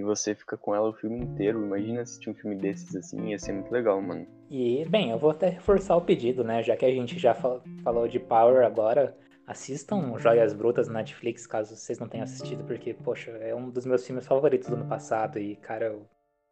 E 0.00 0.02
você 0.02 0.34
fica 0.34 0.56
com 0.56 0.74
ela 0.74 0.88
o 0.88 0.94
filme 0.94 1.18
inteiro. 1.18 1.62
Imagina 1.62 2.00
assistir 2.00 2.30
um 2.30 2.34
filme 2.34 2.56
desses 2.56 2.96
assim, 2.96 3.28
ia 3.28 3.38
ser 3.38 3.52
muito 3.52 3.70
legal, 3.70 4.00
mano. 4.00 4.26
E, 4.50 4.82
bem, 4.88 5.10
eu 5.10 5.18
vou 5.18 5.30
até 5.30 5.50
reforçar 5.50 5.94
o 5.94 6.00
pedido, 6.00 6.42
né? 6.42 6.62
Já 6.62 6.74
que 6.74 6.86
a 6.86 6.90
gente 6.90 7.18
já 7.18 7.34
falou 7.34 8.08
de 8.08 8.18
Power 8.18 8.64
agora, 8.64 9.14
assistam 9.46 10.18
Joias 10.18 10.54
Brutas 10.54 10.88
na 10.88 10.94
Netflix, 10.94 11.46
caso 11.46 11.76
vocês 11.76 11.98
não 11.98 12.08
tenham 12.08 12.24
assistido, 12.24 12.64
porque, 12.64 12.94
poxa, 12.94 13.30
é 13.32 13.54
um 13.54 13.68
dos 13.68 13.84
meus 13.84 14.06
filmes 14.06 14.26
favoritos 14.26 14.70
do 14.70 14.74
ano 14.74 14.86
passado 14.86 15.38
e, 15.38 15.54
cara, 15.56 15.94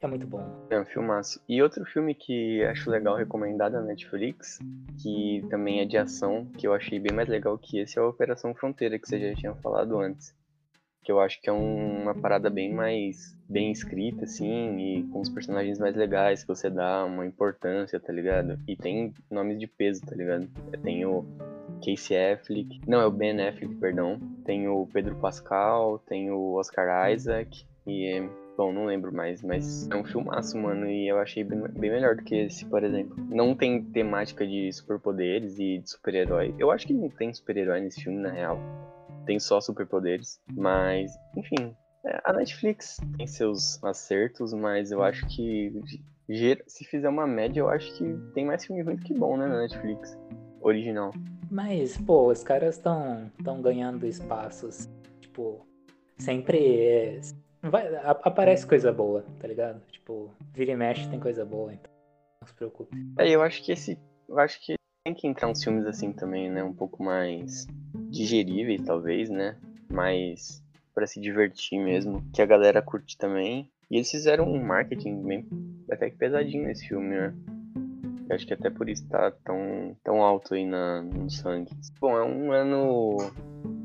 é 0.01 0.07
muito 0.07 0.27
bom. 0.27 0.69
É 0.69 0.79
um 0.79 0.85
filmaço. 0.85 1.43
E 1.49 1.63
outro 1.63 1.87
filme 1.87 2.15
que 2.15 2.63
acho 2.65 2.91
legal 2.91 3.17
recomendado 3.17 3.73
na 3.73 3.83
Netflix, 3.83 4.59
que 5.03 5.43
também 5.49 5.81
é 5.81 5.87
de 5.87 5.97
ação, 5.97 6.45
que 6.59 6.67
eu 6.67 6.75
achei 6.75 7.01
bem 7.01 7.17
mais 7.17 7.29
legal 7.29 7.57
que 7.57 7.79
esse, 7.79 7.99
é 7.99 8.03
a 8.03 8.07
Operação 8.07 8.55
Fronteira, 8.55 8.99
que 8.99 9.09
você 9.09 9.19
já 9.19 9.35
tinha 9.35 9.55
falado 9.55 9.99
antes. 9.99 10.37
Que 11.09 11.13
eu 11.13 11.21
acho 11.21 11.41
que 11.41 11.49
é 11.49 11.53
um, 11.55 12.03
uma 12.03 12.15
parada 12.15 12.51
bem 12.51 12.71
mais 12.71 13.35
bem 13.49 13.73
escrita, 13.73 14.25
assim, 14.25 14.77
e 14.77 15.03
com 15.05 15.23
os 15.23 15.31
personagens 15.31 15.79
mais 15.79 15.97
legais, 15.97 16.43
que 16.43 16.49
você 16.49 16.69
dá 16.69 17.03
uma 17.03 17.25
importância, 17.25 17.99
tá 17.99 18.13
ligado? 18.13 18.59
E 18.69 18.77
tem 18.77 19.15
nomes 19.31 19.59
de 19.59 19.67
peso, 19.67 20.03
tá 20.05 20.15
ligado? 20.15 20.47
Tem 20.83 21.07
o 21.07 21.25
Casey 21.83 22.35
Affleck, 22.35 22.83
não, 22.87 23.01
é 23.01 23.07
o 23.07 23.11
Ben 23.11 23.41
Affleck, 23.41 23.75
perdão. 23.77 24.21
Tem 24.45 24.69
o 24.69 24.87
Pedro 24.93 25.17
Pascal, 25.17 25.99
tem 26.01 26.31
o 26.31 26.53
Oscar 26.57 27.11
Isaac, 27.11 27.65
e 27.87 28.29
Bom, 28.55 28.71
não 28.71 28.85
lembro 28.85 29.11
mais, 29.11 29.43
mas 29.43 29.89
é 29.89 29.97
um 29.97 30.05
filmaço, 30.05 30.59
mano, 30.59 30.91
e 30.91 31.09
eu 31.09 31.19
achei 31.19 31.43
bem, 31.43 31.59
bem 31.69 31.91
melhor 31.91 32.17
do 32.17 32.23
que 32.23 32.35
esse, 32.35 32.67
por 32.67 32.85
exemplo. 32.85 33.17
Não 33.31 33.55
tem 33.55 33.83
temática 33.83 34.47
de 34.47 34.71
superpoderes 34.75 35.59
e 35.59 35.79
de 35.79 35.89
super-herói. 35.89 36.55
Eu 36.59 36.71
acho 36.71 36.87
que 36.87 36.93
não 36.93 37.09
tem 37.09 37.33
super-herói 37.33 37.81
nesse 37.81 38.03
filme, 38.03 38.19
na 38.19 38.31
real. 38.31 38.61
Tem 39.29 39.39
só 39.39 39.61
superpoderes, 39.61 40.41
mas, 40.55 41.13
enfim. 41.37 41.77
É, 42.03 42.19
a 42.25 42.33
Netflix 42.33 42.97
tem 43.19 43.27
seus 43.27 43.79
acertos, 43.85 44.55
mas 44.55 44.91
eu 44.91 45.03
acho 45.03 45.27
que 45.29 45.71
se 46.67 46.85
fizer 46.87 47.11
uma 47.11 47.27
média, 47.27 47.61
eu 47.61 47.69
acho 47.69 47.95
que 47.99 48.05
tem 48.33 48.47
mais 48.47 48.65
filme 48.65 48.81
ruim 48.81 48.97
que 48.97 49.13
bom, 49.13 49.37
né, 49.37 49.47
na 49.47 49.59
Netflix. 49.61 50.17
Original. 50.63 51.13
Mas, 51.51 51.99
pô, 51.99 52.31
os 52.31 52.43
caras 52.43 52.77
estão 52.77 53.31
tão 53.45 53.61
ganhando 53.61 54.07
espaços. 54.07 54.89
Tipo, 55.21 55.61
sempre 56.17 57.21
Vai, 57.61 57.95
aparece 57.97 58.67
coisa 58.67 58.91
boa, 58.91 59.27
tá 59.39 59.47
ligado? 59.47 59.83
Tipo, 59.91 60.31
vira 60.55 60.73
e 60.73 60.77
mexe 60.77 61.07
tem 61.11 61.21
coisa 61.21 61.45
boa, 61.45 61.75
então 61.75 61.93
não 62.41 62.49
se 62.49 62.55
preocupe. 62.55 62.97
É, 63.19 63.29
eu 63.29 63.43
acho 63.43 63.63
que 63.63 63.73
esse. 63.73 63.99
Eu 64.27 64.39
acho 64.39 64.59
que 64.65 64.75
tem 65.05 65.15
que 65.15 65.27
entrar 65.27 65.49
uns 65.49 65.63
filmes 65.63 65.85
assim 65.85 66.15
também, 66.15 66.51
né? 66.51 66.65
Um 66.65 66.73
pouco 66.73 67.03
mais 67.03 67.67
digeríveis, 68.09 68.83
talvez, 68.83 69.31
né? 69.31 69.57
Mais 69.91 70.63
para 70.95 71.07
se 71.07 71.21
divertir 71.21 71.79
mesmo, 71.79 72.25
que 72.33 72.43
a 72.43 72.47
galera 72.47 72.83
curte 72.83 73.17
também. 73.17 73.71
E 73.91 73.97
eles 73.97 74.11
fizeram 74.11 74.45
um 74.45 74.63
marketing 74.63 75.23
bem 75.23 75.47
até 75.91 76.11
que 76.11 76.17
pesadinho 76.17 76.65
nesse 76.65 76.89
filme, 76.89 77.09
né? 77.09 77.35
Eu 78.29 78.35
acho 78.35 78.47
que 78.47 78.53
até 78.53 78.69
por 78.69 78.89
isso 78.89 79.09
tá 79.09 79.31
tão, 79.43 79.97
tão 80.05 80.23
alto 80.23 80.53
aí 80.53 80.67
na, 80.67 81.03
no 81.03 81.31
sangue. 81.31 81.71
Bom, 81.99 82.15
é 82.19 82.23
um 82.23 82.53
ano 82.53 83.17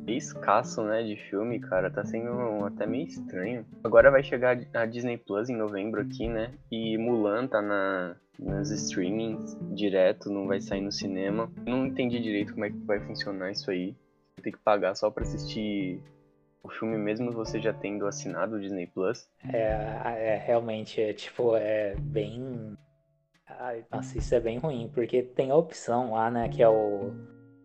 escasso, 0.05 0.83
né, 0.83 1.01
de 1.03 1.15
filme, 1.15 1.59
cara. 1.61 1.89
Tá 1.89 2.03
sendo 2.03 2.65
até 2.65 2.85
meio 2.85 3.07
estranho. 3.07 3.65
Agora 3.83 4.11
vai 4.11 4.21
chegar 4.21 4.57
a 4.73 4.85
Disney 4.85 5.17
Plus 5.17 5.49
em 5.49 5.55
novembro 5.55 6.01
aqui, 6.01 6.27
né? 6.27 6.51
E 6.69 6.97
Mulan 6.97 7.47
tá 7.47 7.61
na, 7.61 8.17
nos 8.37 8.69
streamings 8.69 9.57
direto, 9.73 10.29
não 10.29 10.45
vai 10.45 10.59
sair 10.59 10.81
no 10.81 10.91
cinema. 10.91 11.49
Não 11.65 11.85
entendi 11.85 12.19
direito 12.19 12.53
como 12.53 12.65
é 12.65 12.69
que 12.69 12.77
vai 12.79 12.99
funcionar 12.99 13.51
isso 13.51 13.71
aí. 13.71 13.95
Tem 14.41 14.51
que 14.51 14.59
pagar 14.59 14.95
só 14.95 15.09
pra 15.09 15.23
assistir 15.23 16.01
o 16.63 16.69
filme 16.69 16.97
mesmo 16.97 17.31
você 17.31 17.59
já 17.59 17.73
tendo 17.73 18.07
assinado 18.07 18.55
o 18.55 18.59
Disney 18.59 18.87
Plus. 18.87 19.29
É, 19.51 19.67
é 20.17 20.43
realmente, 20.45 21.01
é, 21.01 21.13
tipo, 21.13 21.55
é 21.55 21.95
bem. 21.95 22.75
Nossa, 23.91 24.17
isso 24.17 24.33
é 24.33 24.39
bem 24.39 24.57
ruim, 24.57 24.89
porque 24.93 25.21
tem 25.21 25.51
a 25.51 25.55
opção 25.55 26.13
lá, 26.13 26.31
né, 26.31 26.49
que 26.49 26.63
é 26.63 26.67
o 26.67 27.11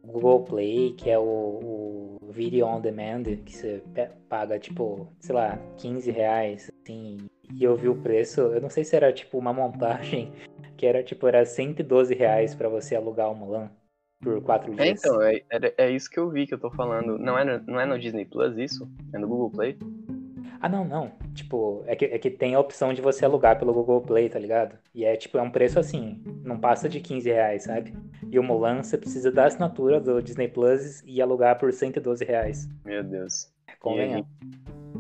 Google 0.05 0.45
Play, 0.45 0.93
que 0.93 1.09
é 1.09 1.19
o, 1.19 2.19
o 2.21 2.33
Video 2.33 2.67
On 2.67 2.81
Demand, 2.81 3.23
que 3.23 3.57
você 3.57 3.83
paga, 4.29 4.59
tipo, 4.59 5.09
sei 5.21 5.35
lá, 5.35 5.57
15 5.79 6.11
reais, 6.11 6.71
assim, 6.83 7.17
e 7.55 7.65
eu 7.65 7.75
vi 7.77 7.89
o 7.89 7.97
preço, 8.03 8.41
eu 8.41 8.61
não 8.61 8.69
sei 8.69 8.85
se 8.85 8.95
era, 8.95 9.13
tipo, 9.13 9.39
uma 9.39 9.53
montagem, 9.53 10.33
que 10.77 10.85
era, 10.85 11.03
tipo, 11.03 11.27
era 11.27 11.45
112 11.45 12.15
reais 12.15 12.55
pra 12.55 12.69
você 12.69 12.95
alugar 12.95 13.31
o 13.31 13.35
Mulan 13.35 13.71
por 14.21 14.43
quatro 14.43 14.73
é, 14.73 14.77
dias. 14.77 15.05
É, 15.05 15.09
então, 15.09 15.23
é, 15.23 15.43
é, 15.51 15.75
é 15.87 15.91
isso 15.91 16.11
que 16.11 16.19
eu 16.19 16.29
vi 16.31 16.47
que 16.47 16.55
eu 16.55 16.59
tô 16.59 16.71
falando. 16.71 17.19
Não 17.19 17.39
é, 17.39 17.45
no, 17.45 17.65
não 17.67 17.81
é 17.81 17.87
no 17.87 17.99
Disney 17.99 18.25
Plus 18.25 18.57
isso? 18.57 18.89
É 19.13 19.19
no 19.19 19.29
Google 19.29 19.51
Play? 19.51 19.79
Ah, 20.61 20.69
não, 20.69 20.85
não. 20.85 21.13
Tipo, 21.35 21.85
é 21.87 21.95
que, 21.95 22.05
é 22.07 22.19
que 22.19 22.31
tem 22.31 22.55
a 22.55 22.61
opção 22.61 22.93
de 22.93 23.01
você 23.01 23.25
alugar 23.25 23.59
pelo 23.59 23.73
Google 23.73 24.01
Play, 24.01 24.29
tá 24.29 24.39
ligado? 24.39 24.77
E 24.93 25.05
é 25.05 25.17
tipo, 25.17 25.39
é 25.39 25.43
um 25.43 25.51
preço 25.51 25.79
assim, 25.79 26.21
não 26.43 26.59
passa 26.59 26.89
de 26.89 27.01
15 27.01 27.31
reais, 27.31 27.63
sabe? 27.65 27.95
E 28.29 28.39
o 28.39 28.43
Mulan, 28.43 28.83
você 28.83 28.99
precisa 28.99 29.31
da 29.31 29.47
assinatura 29.47 30.01
do 30.01 30.21
Disney 30.21 30.49
Plus 30.49 31.03
e 31.07 31.23
alugar 31.23 31.59
por 31.59 31.73
112 31.73 32.25
reais. 32.25 32.69
Meu 32.85 33.05
Deus. 33.05 33.53
Convenha. 33.79 34.27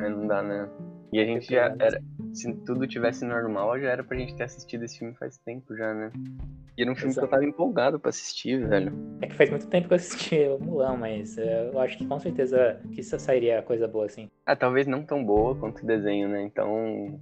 É, 0.00 0.08
não 0.08 0.26
dá, 0.28 0.42
né? 0.42 0.68
E 1.12 1.18
a 1.18 1.24
gente 1.24 1.50
já 1.50 1.74
era. 1.78 2.00
Se 2.32 2.52
tudo 2.64 2.86
tivesse 2.86 3.24
normal, 3.24 3.80
já 3.80 3.88
era 3.88 4.04
pra 4.04 4.16
gente 4.16 4.36
ter 4.36 4.44
assistido 4.44 4.84
esse 4.84 4.98
filme 4.98 5.14
faz 5.14 5.38
tempo 5.38 5.74
já, 5.74 5.92
né? 5.92 6.12
E 6.78 6.82
era 6.82 6.92
um 6.92 6.94
filme 6.94 7.10
Exato. 7.10 7.26
que 7.26 7.34
eu 7.34 7.38
tava 7.38 7.50
empolgado 7.50 7.98
pra 7.98 8.10
assistir, 8.10 8.64
velho. 8.64 8.92
É 9.20 9.26
que 9.26 9.34
faz 9.34 9.50
muito 9.50 9.66
tempo 9.66 9.88
que 9.88 9.94
eu 9.94 9.96
assisti 9.96 10.36
o 10.46 10.60
Mulan, 10.60 10.96
mas 10.96 11.36
é, 11.36 11.70
eu 11.72 11.80
acho 11.80 11.98
que 11.98 12.06
com 12.06 12.20
certeza 12.20 12.80
que 12.92 13.00
isso 13.00 13.18
sairia 13.18 13.60
coisa 13.62 13.88
boa, 13.88 14.06
assim. 14.06 14.30
Ah, 14.46 14.54
talvez 14.54 14.86
não 14.86 15.02
tão 15.02 15.24
boa 15.24 15.56
quanto 15.56 15.82
o 15.82 15.86
desenho, 15.86 16.28
né? 16.28 16.40
Então, 16.40 17.20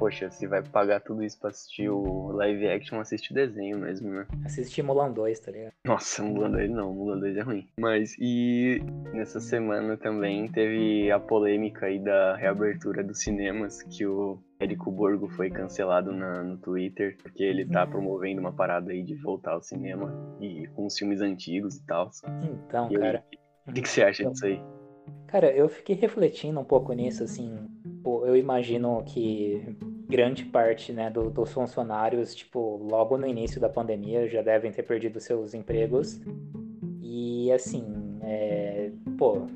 poxa, 0.00 0.28
se 0.32 0.48
vai 0.48 0.64
pagar 0.64 1.00
tudo 1.00 1.22
isso 1.22 1.38
pra 1.38 1.50
assistir 1.50 1.88
o 1.88 2.32
live 2.32 2.66
action, 2.66 2.98
assiste 2.98 3.30
o 3.30 3.34
desenho 3.34 3.78
mesmo, 3.78 4.10
né? 4.10 4.26
Assistir 4.44 4.82
Mulan 4.82 5.12
2, 5.12 5.38
tá 5.38 5.52
ligado? 5.52 5.72
Nossa, 5.86 6.20
Mulan 6.24 6.50
2 6.50 6.68
não, 6.68 6.92
Mulan 6.92 7.20
2 7.20 7.36
é 7.36 7.42
ruim. 7.42 7.68
Mas, 7.78 8.16
e 8.18 8.82
nessa 9.12 9.38
semana 9.38 9.96
também 9.96 10.48
teve 10.48 11.08
a 11.12 11.20
polêmica 11.20 11.86
aí 11.86 12.00
da 12.00 12.34
reabertura 12.34 13.04
dos 13.04 13.20
cinemas, 13.20 13.80
que 13.80 14.04
o 14.04 14.40
Érico 14.60 14.90
Borgo 14.90 15.28
foi 15.28 15.50
cancelado 15.50 16.12
na, 16.12 16.42
no 16.42 16.56
Twitter, 16.56 17.16
porque 17.22 17.44
ele 17.44 17.64
tá 17.64 17.84
uhum. 17.84 17.90
promovendo 17.90 18.40
uma 18.40 18.52
parada 18.52 18.90
aí 18.90 19.02
de 19.02 19.14
voltar 19.14 19.52
ao 19.52 19.62
cinema 19.62 20.12
e 20.40 20.66
com 20.68 20.86
os 20.86 20.98
filmes 20.98 21.20
antigos 21.20 21.76
e 21.76 21.86
tal. 21.86 22.10
Então, 22.42 22.90
e 22.90 22.98
cara. 22.98 23.24
O 23.66 23.72
que, 23.72 23.82
que, 23.82 23.88
você 23.88 24.02
acha 24.02 24.22
então, 24.22 24.32
disso 24.32 24.46
aí? 24.46 24.60
Cara, 25.28 25.52
eu 25.52 25.68
fiquei 25.68 25.94
refletindo 25.94 26.58
um 26.58 26.64
pouco 26.64 26.92
nisso, 26.92 27.22
assim. 27.22 27.68
Eu 28.04 28.36
imagino 28.36 29.04
que 29.04 29.76
grande 30.08 30.44
parte 30.46 30.92
né, 30.92 31.10
do, 31.10 31.30
dos 31.30 31.52
funcionários, 31.52 32.34
tipo, 32.34 32.78
logo 32.78 33.18
no 33.18 33.26
início 33.26 33.60
da 33.60 33.68
pandemia, 33.68 34.26
já 34.26 34.42
devem 34.42 34.72
ter 34.72 34.82
perdido 34.82 35.20
seus 35.20 35.54
empregos. 35.54 36.20
E 37.00 37.52
assim, 37.52 38.18
é, 38.22 38.90
pô, 39.18 39.46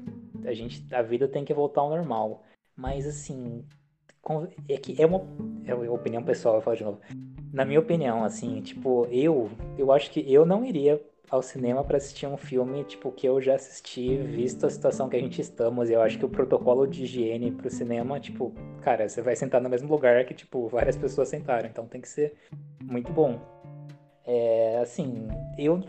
a 0.44 0.52
gente, 0.52 0.86
a 0.94 1.02
vida 1.02 1.26
tem 1.26 1.44
que 1.44 1.54
voltar 1.54 1.80
ao 1.80 1.90
normal. 1.90 2.44
Mas 2.76 3.06
assim, 3.06 3.64
é 4.68 4.76
que 4.76 5.00
é 5.00 5.06
uma, 5.06 5.22
é 5.66 5.74
uma 5.74 5.92
opinião 5.92 6.22
pessoal, 6.22 6.56
eu 6.56 6.60
falo 6.60 6.76
de 6.76 6.84
novo. 6.84 7.00
Na 7.52 7.64
minha 7.64 7.80
opinião, 7.80 8.24
assim, 8.24 8.60
tipo, 8.60 9.06
eu, 9.10 9.50
eu 9.76 9.92
acho 9.92 10.10
que 10.10 10.32
eu 10.32 10.46
não 10.46 10.64
iria 10.64 11.00
ao 11.28 11.42
cinema 11.42 11.82
para 11.82 11.96
assistir 11.96 12.26
um 12.26 12.36
filme, 12.36 12.84
tipo, 12.84 13.10
que 13.10 13.26
eu 13.26 13.40
já 13.40 13.54
assisti, 13.54 14.16
visto 14.18 14.66
a 14.66 14.70
situação 14.70 15.08
que 15.08 15.16
a 15.16 15.18
gente 15.18 15.40
estamos. 15.40 15.88
Eu 15.90 16.02
acho 16.02 16.18
que 16.18 16.24
o 16.24 16.28
protocolo 16.28 16.86
de 16.86 17.04
higiene 17.04 17.50
pro 17.50 17.70
cinema, 17.70 18.20
tipo, 18.20 18.52
cara, 18.82 19.08
você 19.08 19.22
vai 19.22 19.34
sentar 19.34 19.60
no 19.60 19.68
mesmo 19.68 19.90
lugar 19.90 20.24
que, 20.24 20.34
tipo, 20.34 20.68
várias 20.68 20.96
pessoas 20.96 21.28
sentaram, 21.28 21.68
então 21.68 21.86
tem 21.86 22.00
que 22.00 22.08
ser 22.08 22.34
muito 22.82 23.10
bom. 23.12 23.40
É, 24.26 24.78
assim, 24.82 25.26
eu 25.58 25.82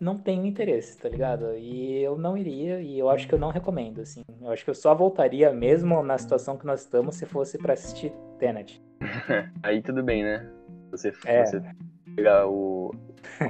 não 0.00 0.16
tenho 0.16 0.46
interesse, 0.46 0.96
tá 0.96 1.08
ligado? 1.08 1.54
E 1.56 2.02
eu 2.02 2.16
não 2.16 2.36
iria, 2.36 2.80
e 2.80 2.98
eu 2.98 3.10
acho 3.10 3.28
que 3.28 3.34
eu 3.34 3.38
não 3.38 3.50
recomendo, 3.50 4.00
assim. 4.00 4.22
Eu 4.40 4.50
acho 4.50 4.64
que 4.64 4.70
eu 4.70 4.74
só 4.74 4.94
voltaria 4.94 5.52
mesmo 5.52 6.02
na 6.02 6.16
situação 6.16 6.56
que 6.56 6.66
nós 6.66 6.80
estamos 6.80 7.16
se 7.16 7.26
fosse 7.26 7.58
para 7.58 7.74
assistir 7.74 8.10
Tenet. 8.38 8.82
Aí 9.62 9.82
tudo 9.82 10.02
bem, 10.02 10.24
né? 10.24 10.50
Você, 10.90 11.12
é. 11.26 11.44
você 11.44 11.62
pegar 12.16 12.46
o 12.48 12.90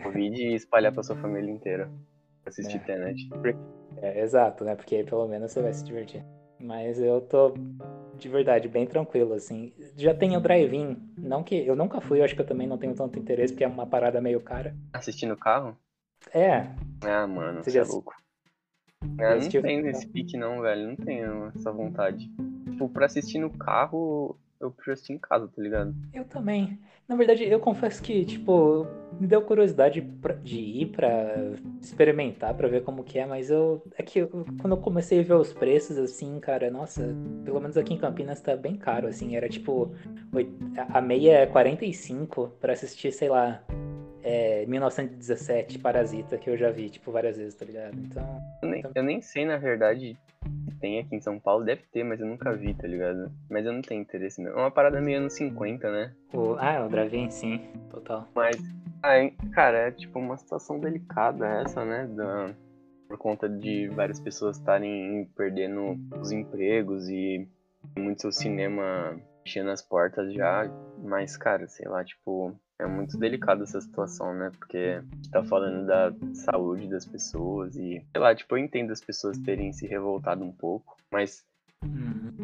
Covid 0.03 0.43
e 0.43 0.55
espalhar 0.55 0.93
pra 0.93 1.05
sua 1.05 1.17
família 1.17 1.51
inteira. 1.51 1.89
Assistir 2.45 2.79
é. 2.79 2.81
Tenet. 2.81 3.29
É, 3.99 4.21
exato, 4.21 4.65
né? 4.65 4.75
Porque 4.75 4.97
aí 4.97 5.05
pelo 5.05 5.29
menos 5.29 5.53
você 5.53 5.63
vai 5.63 5.73
se 5.73 5.85
divertir. 5.85 6.25
Mas 6.59 7.01
eu 7.01 7.21
tô 7.21 7.55
de 8.19 8.29
verdade 8.29 8.69
bem 8.69 8.87
tranquilo, 8.87 9.35
assim. 9.35 9.73
Já 9.97 10.15
tem 10.15 10.37
o 10.37 10.41
drive-in. 10.41 10.97
Não 11.17 11.43
que 11.43 11.67
eu 11.67 11.77
nunca 11.77 12.01
fui, 12.01 12.21
eu 12.21 12.25
acho 12.25 12.35
que 12.35 12.41
eu 12.41 12.47
também 12.47 12.67
não 12.67 12.77
tenho 12.77 12.95
tanto 12.95 13.19
interesse, 13.19 13.53
porque 13.53 13.65
é 13.65 13.69
uma 13.69 13.87
parada 13.87 14.21
meio 14.21 14.41
cara. 14.41 14.75
Assistindo 14.93 15.37
carro? 15.37 15.77
É. 16.33 16.67
Ah, 17.03 17.27
mano, 17.27 17.63
você, 17.63 17.71
você 17.71 17.79
é 17.79 17.85
louco. 17.85 18.15
Ah, 19.19 19.37
não 19.37 19.49
tenho 19.63 19.89
esse 19.89 20.07
pique 20.07 20.37
não, 20.37 20.61
velho. 20.61 20.89
Não 20.89 20.97
tenho 20.97 21.53
essa 21.55 21.73
vontade. 21.73 22.31
Tipo, 22.71 22.89
pra 22.89 23.07
assistir 23.07 23.39
no 23.39 23.51
carro, 23.51 24.37
eu 24.61 24.71
prefiro 24.71 24.95
assistir 24.95 25.15
em 25.15 25.19
casa, 25.19 25.49
tá 25.49 25.63
ligado? 25.63 25.95
Eu 26.13 26.25
também. 26.25 26.79
Na 27.09 27.17
verdade, 27.17 27.45
eu 27.45 27.59
confesso 27.59 28.01
que, 28.03 28.25
tipo, 28.25 28.87
me 29.19 29.27
deu 29.27 29.43
curiosidade 29.43 30.01
de 30.45 30.61
ir 30.61 30.87
pra 30.87 31.35
experimentar, 31.81 32.55
pra 32.55 32.69
ver 32.69 32.85
como 32.85 33.03
que 33.03 33.19
é, 33.19 33.27
mas 33.27 33.51
eu. 33.51 33.83
É 33.97 34.03
que 34.03 34.21
eu, 34.21 34.29
quando 34.61 34.77
eu 34.77 34.81
comecei 34.81 35.21
a 35.21 35.23
ver 35.25 35.35
os 35.35 35.53
preços, 35.53 35.99
assim, 35.99 36.39
cara, 36.39 36.71
nossa, 36.71 37.03
pelo 37.45 37.59
menos 37.59 37.77
aqui 37.77 37.95
em 37.95 37.99
Campinas 37.99 38.41
tá 38.41 38.55
bem 38.55 38.77
caro, 38.77 39.09
assim. 39.09 39.35
Era 39.35 39.49
tipo. 39.49 39.93
A 40.91 41.01
meia 41.01 41.39
é 41.39 41.47
45 41.47 42.53
pra 42.61 42.75
assistir, 42.75 43.11
sei 43.11 43.29
lá, 43.29 43.63
é, 44.31 44.65
1917, 44.67 45.81
Parasita, 45.81 46.39
que 46.39 46.49
eu 46.49 46.57
já 46.57 46.71
vi, 46.71 46.89
tipo, 46.89 47.11
várias 47.11 47.37
vezes, 47.37 47.55
tá 47.55 47.65
ligado? 47.65 47.99
Então. 47.99 48.41
Eu 48.63 48.69
nem, 48.69 48.83
eu 48.95 49.03
nem 49.03 49.21
sei, 49.21 49.45
na 49.45 49.57
verdade, 49.57 50.17
se 50.69 50.79
tem 50.79 51.01
aqui 51.01 51.17
em 51.17 51.21
São 51.21 51.41
Paulo, 51.41 51.65
deve 51.65 51.83
ter, 51.93 52.05
mas 52.05 52.21
eu 52.21 52.27
nunca 52.27 52.53
vi, 52.53 52.73
tá 52.73 52.87
ligado? 52.87 53.33
Mas 53.51 53.67
eu 53.67 53.73
não 53.73 53.83
tenho 53.83 54.01
interesse, 54.01 54.41
não. 54.41 54.53
É 54.53 54.55
uma 54.55 54.71
parada 54.71 55.01
meio 55.01 55.19
anos 55.19 55.33
50, 55.33 55.91
né? 55.91 56.13
O, 56.33 56.55
ah, 56.61 56.87
o 56.87 56.89
Dravin, 56.89 57.29
sim, 57.29 57.61
total. 57.91 58.29
Mas, 58.33 58.57
ai, 59.03 59.35
cara, 59.53 59.89
é 59.89 59.91
tipo 59.91 60.21
uma 60.21 60.37
situação 60.37 60.79
delicada 60.79 61.47
essa, 61.63 61.85
né? 61.85 62.07
Da, 62.07 62.55
por 63.09 63.19
conta 63.19 63.49
de 63.49 63.89
várias 63.89 64.21
pessoas 64.21 64.59
estarem 64.59 65.29
perdendo 65.37 65.99
os 66.21 66.31
empregos 66.31 67.09
e 67.09 67.49
muito 67.99 68.31
cinema 68.31 69.21
enchendo 69.45 69.71
as 69.71 69.83
portas 69.83 70.33
já. 70.33 70.71
Mas, 71.03 71.37
cara, 71.37 71.67
sei 71.67 71.89
lá, 71.89 72.05
tipo, 72.05 72.55
é 72.81 72.87
muito 72.87 73.19
delicado 73.19 73.63
essa 73.63 73.81
situação, 73.81 74.35
né? 74.35 74.51
Porque 74.59 75.01
tá 75.31 75.43
falando 75.45 75.87
da 75.87 76.13
saúde 76.35 76.89
das 76.89 77.07
pessoas 77.07 77.77
e, 77.77 78.05
sei 78.13 78.21
lá, 78.21 78.35
tipo, 78.35 78.55
eu 78.57 78.59
entendo 78.59 78.91
as 78.91 79.01
pessoas 79.01 79.39
terem 79.39 79.73
se 79.73 79.87
revoltado 79.87 80.45
um 80.45 80.53
pouco, 80.53 80.97
mas 81.11 81.45
Uhum. 81.83 82.35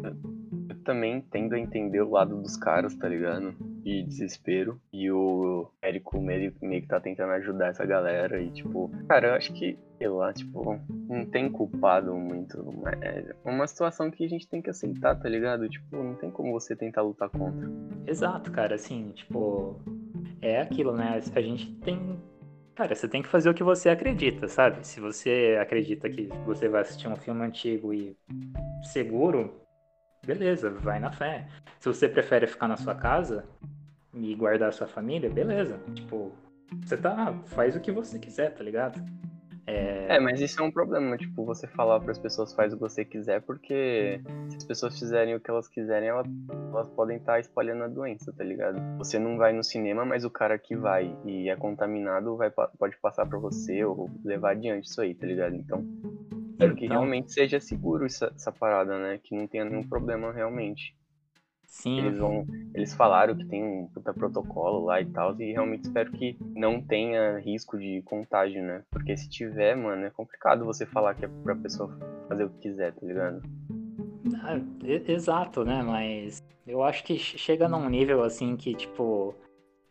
eu 0.69 0.83
também 0.83 1.21
tendo 1.21 1.53
a 1.53 1.59
entender 1.59 2.01
o 2.01 2.09
lado 2.09 2.41
dos 2.41 2.57
caras, 2.57 2.95
tá 2.95 3.07
ligado? 3.07 3.53
E 3.85 4.03
desespero. 4.03 4.81
E 4.91 5.11
o 5.11 5.69
Érico 5.81 6.19
meio, 6.19 6.53
meio 6.61 6.81
que 6.81 6.87
tá 6.87 6.99
tentando 6.99 7.31
ajudar 7.33 7.67
essa 7.67 7.85
galera. 7.85 8.41
E, 8.41 8.49
tipo, 8.49 8.89
cara, 9.07 9.27
eu 9.29 9.33
acho 9.35 9.53
que, 9.53 9.77
sei 9.97 10.07
lá, 10.09 10.33
tipo, 10.33 10.79
não 11.07 11.25
tem 11.25 11.49
culpado 11.51 12.13
muito. 12.15 12.63
mas 12.81 12.99
É 13.01 13.35
uma 13.45 13.67
situação 13.67 14.09
que 14.09 14.25
a 14.25 14.29
gente 14.29 14.47
tem 14.47 14.61
que 14.61 14.69
aceitar, 14.69 15.15
tá 15.15 15.29
ligado? 15.29 15.69
Tipo, 15.69 15.97
não 15.97 16.15
tem 16.15 16.31
como 16.31 16.51
você 16.51 16.75
tentar 16.75 17.03
lutar 17.03 17.29
contra. 17.29 17.69
Exato, 18.07 18.51
cara, 18.51 18.75
assim, 18.75 19.11
tipo, 19.11 19.79
é 20.41 20.61
aquilo, 20.61 20.93
né? 20.93 21.21
A 21.35 21.41
gente 21.41 21.73
tem. 21.77 22.21
Cara, 22.75 22.93
você 22.93 23.07
tem 23.07 23.21
que 23.21 23.27
fazer 23.27 23.49
o 23.49 23.53
que 23.53 23.63
você 23.63 23.89
acredita, 23.89 24.47
sabe? 24.47 24.85
Se 24.85 24.99
você 24.99 25.57
acredita 25.59 26.09
que 26.09 26.29
você 26.45 26.69
vai 26.69 26.81
assistir 26.81 27.07
um 27.07 27.15
filme 27.15 27.43
antigo 27.43 27.93
e 27.93 28.15
seguro, 28.83 29.59
beleza, 30.25 30.69
vai 30.69 30.99
na 30.99 31.11
fé. 31.11 31.47
Se 31.79 31.87
você 31.87 32.07
prefere 32.07 32.45
ficar 32.45 32.67
na 32.67 32.77
sua 32.77 32.93
casa 32.93 33.45
e 34.13 34.35
guardar 34.35 34.69
a 34.69 34.71
sua 34.71 34.87
família, 34.87 35.29
beleza. 35.29 35.79
Tipo, 35.95 36.31
você 36.83 36.97
tá. 36.97 37.33
Faz 37.45 37.75
o 37.75 37.79
que 37.79 37.91
você 37.91 38.19
quiser, 38.19 38.53
tá 38.53 38.63
ligado? 38.63 39.01
É, 39.67 40.15
É, 40.15 40.19
mas 40.19 40.39
isso 40.39 40.61
é 40.61 40.63
um 40.63 40.71
problema, 40.71 41.17
tipo, 41.17 41.43
você 41.43 41.67
falar 41.67 41.99
para 41.99 42.11
as 42.11 42.17
pessoas 42.17 42.53
faz 42.53 42.71
o 42.71 42.77
que 42.77 42.81
você 42.81 43.03
quiser, 43.03 43.41
porque 43.41 44.21
se 44.49 44.55
as 44.55 44.63
pessoas 44.63 44.97
fizerem 44.97 45.35
o 45.35 45.39
que 45.41 45.51
elas 45.51 45.67
quiserem, 45.67 46.07
elas, 46.07 46.25
elas 46.71 46.89
podem 46.91 47.17
estar 47.17 47.39
espalhando 47.39 47.83
a 47.83 47.87
doença, 47.87 48.31
tá 48.31 48.43
ligado? 48.43 48.79
Você 48.97 49.19
não 49.19 49.37
vai 49.37 49.51
no 49.51 49.63
cinema, 49.63 50.05
mas 50.05 50.23
o 50.23 50.29
cara 50.29 50.57
que 50.57 50.75
vai 50.75 51.13
e 51.25 51.49
é 51.49 51.55
contaminado 51.57 52.37
vai, 52.37 52.49
pode 52.49 52.97
passar 53.01 53.25
para 53.25 53.37
você 53.37 53.83
ou 53.83 54.09
levar 54.23 54.51
adiante 54.51 54.87
isso 54.87 55.01
aí, 55.01 55.13
tá 55.13 55.27
ligado? 55.27 55.55
Então, 55.55 55.85
espero 56.51 56.73
que 56.73 56.85
Então. 56.85 56.99
realmente 56.99 57.33
seja 57.33 57.59
seguro 57.59 58.05
essa, 58.05 58.31
essa 58.33 58.51
parada, 58.53 58.97
né? 58.97 59.19
Que 59.21 59.35
não 59.35 59.47
tenha 59.47 59.65
nenhum 59.65 59.83
problema 59.83 60.31
realmente. 60.31 60.95
Sim. 61.67 61.99
Eles 61.99 62.17
vão. 62.17 62.45
Eles 62.73 62.93
falaram 62.93 63.35
que 63.35 63.45
tem 63.45 63.63
um 63.63 63.87
puta 63.93 64.13
protocolo 64.13 64.85
lá 64.85 64.99
e 65.01 65.05
tal, 65.05 65.39
e 65.39 65.51
realmente 65.51 65.83
espero 65.83 66.11
que 66.11 66.37
não 66.55 66.81
tenha 66.81 67.37
risco 67.39 67.77
de 67.77 68.01
contágio, 68.03 68.63
né? 68.63 68.83
Porque 68.89 69.15
se 69.15 69.29
tiver, 69.29 69.75
mano, 69.75 70.05
é 70.05 70.09
complicado 70.09 70.65
você 70.65 70.85
falar 70.85 71.13
que 71.15 71.25
é 71.25 71.29
pra 71.43 71.55
pessoa 71.55 71.95
fazer 72.27 72.45
o 72.45 72.49
que 72.49 72.59
quiser, 72.69 72.93
tá 72.93 73.05
ligado? 73.05 73.41
Ah, 74.43 74.59
exato, 74.83 75.63
né? 75.63 75.83
Mas 75.83 76.43
eu 76.65 76.83
acho 76.83 77.03
que 77.03 77.17
che- 77.17 77.37
chega 77.37 77.67
num 77.67 77.87
nível 77.89 78.23
assim 78.23 78.55
que, 78.55 78.73
tipo, 78.75 79.33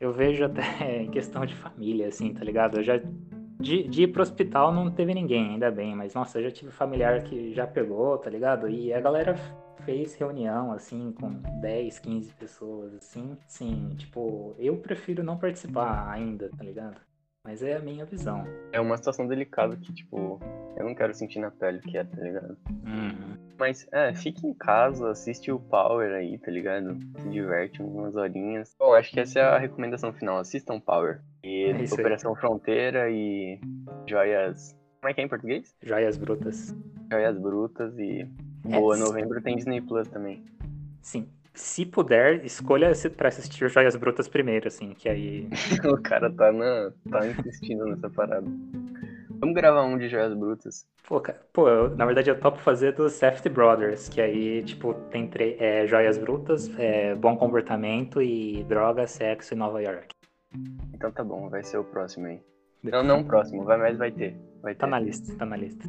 eu 0.01 0.13
vejo 0.13 0.45
até 0.45 0.63
em 1.03 1.11
questão 1.11 1.45
de 1.47 1.55
família, 1.55 2.09
assim, 2.09 2.33
tá 2.33 2.45
ligado? 2.45 2.79
Eu 2.79 2.83
já. 2.85 3.01
De, 3.59 3.89
de 3.89 4.03
ir 4.03 4.09
pro 4.09 4.21
hospital 4.23 4.71
não 4.71 4.91
teve 4.91 5.15
ninguém, 5.15 5.53
ainda 5.53 5.71
bem, 5.71 5.97
mas 5.97 6.13
nossa, 6.15 6.39
eu 6.39 6.43
já 6.45 6.51
tive 6.51 6.71
familiar 6.71 7.23
que 7.23 7.55
já 7.55 7.67
pegou, 7.67 8.19
tá 8.19 8.29
ligado? 8.29 8.69
E 8.69 8.93
a 8.93 9.01
galera 9.01 9.35
fez 9.87 10.15
reunião, 10.17 10.73
assim, 10.73 11.13
com 11.13 11.31
10, 11.61 12.01
15 12.01 12.35
pessoas, 12.35 12.95
assim. 12.95 13.39
Sim, 13.47 13.95
tipo, 13.97 14.55
eu 14.59 14.77
prefiro 14.77 15.23
não 15.23 15.39
participar 15.39 16.11
ainda, 16.11 16.51
tá 16.51 16.65
ligado? 16.65 17.01
Mas 17.45 17.63
é 17.63 17.77
a 17.77 17.79
minha 17.79 18.05
visão. 18.05 18.45
É 18.73 18.81
uma 18.81 18.97
situação 18.97 19.29
delicada 19.29 19.77
que, 19.77 19.95
tipo, 19.95 20.41
eu 20.77 20.85
não 20.85 20.97
quero 20.97 21.15
sentir 21.15 21.39
na 21.39 21.53
pele 21.53 21.79
o 21.79 21.81
que 21.81 21.97
é, 21.97 22.03
tá 22.03 22.21
ligado? 22.21 22.59
Uhum. 22.69 23.37
Mas, 23.57 23.87
é, 23.93 24.13
fique 24.13 24.45
em 24.45 24.53
casa, 24.53 25.11
assiste 25.11 25.53
o 25.53 25.61
Power 25.61 26.13
aí, 26.13 26.37
tá 26.39 26.51
ligado? 26.51 26.99
Se 27.23 27.29
diverte 27.29 27.81
umas 27.81 28.17
horinhas. 28.17 28.75
Bom, 28.77 28.93
acho 28.93 29.13
que 29.13 29.21
essa 29.21 29.39
é 29.39 29.43
a 29.43 29.59
recomendação 29.59 30.13
final. 30.13 30.39
Assistam 30.39 30.81
Power. 30.81 31.23
E 31.45 31.67
É 31.67 31.83
isso 31.83 31.95
aí. 31.95 32.01
Operação 32.01 32.35
Fronteira 32.35 33.09
e 33.09 33.61
Joias. 34.09 34.77
Como 35.01 35.11
é 35.11 35.15
que 35.15 35.21
é 35.21 35.25
em 35.25 35.29
português? 35.29 35.73
Joias 35.81 36.19
brutas. 36.19 36.75
Joias 37.11 37.39
Brutas 37.39 37.97
e. 37.97 38.29
É, 38.71 38.79
Boa, 38.79 38.97
novembro 38.97 39.41
tem 39.43 39.57
Disney 39.57 39.81
Plus 39.81 40.09
também. 40.09 40.45
Sim. 41.01 41.29
Se 41.55 41.87
puder, 41.87 42.45
escolha 42.45 42.91
pra 43.17 43.29
assistir 43.29 43.69
Joias 43.71 43.97
Brutas 43.97 44.29
primeiro, 44.29 44.69
assim, 44.69 44.93
que 44.93 45.09
aí. 45.09 45.49
o 45.85 45.97
cara 46.03 46.31
tá, 46.31 46.53
na, 46.53 46.93
tá 47.11 47.27
insistindo 47.27 47.87
nessa 47.87 48.11
parada. 48.11 48.47
Vamos 49.39 49.55
gravar 49.55 49.85
um 49.85 49.97
de 49.97 50.09
Joias 50.09 50.35
Brutas. 50.35 50.87
Pô, 51.07 51.21
cara, 51.21 51.41
pô, 51.53 51.69
eu- 51.69 51.97
na 51.97 52.05
verdade 52.05 52.29
eu 52.31 52.39
topo 52.39 52.59
fazer 52.59 52.93
do 52.93 53.09
Safety 53.09 53.49
Brothers, 53.49 54.09
que 54.09 54.21
aí, 54.21 54.63
tipo, 54.65 54.93
tem 55.11 55.29
tre- 55.29 55.57
é, 55.59 55.87
Joias 55.87 56.19
Brutas, 56.19 56.71
é, 56.79 57.15
Bom 57.15 57.37
Comportamento 57.37 58.21
e 58.21 58.63
Droga, 58.65 59.07
Sexo 59.07 59.55
em 59.55 59.57
Nova 59.57 59.81
York. 59.83 60.09
Então 60.95 61.11
tá 61.13 61.23
bom, 61.25 61.49
vai 61.49 61.63
ser 61.63 61.79
o 61.79 61.85
próximo 61.85 62.27
aí. 62.27 62.41
Não, 62.83 63.03
não 63.03 63.21
o 63.21 63.25
próximo, 63.25 63.65
vai, 63.65 63.79
mas 63.79 63.97
vai 63.97 64.11
ter. 64.11 64.37
Vai 64.63 64.75
ter. 64.75 64.81
Tá 64.81 64.87
na 64.87 64.99
lista, 64.99 65.35
tá 65.37 65.45
na 65.47 65.57
lista. 65.57 65.87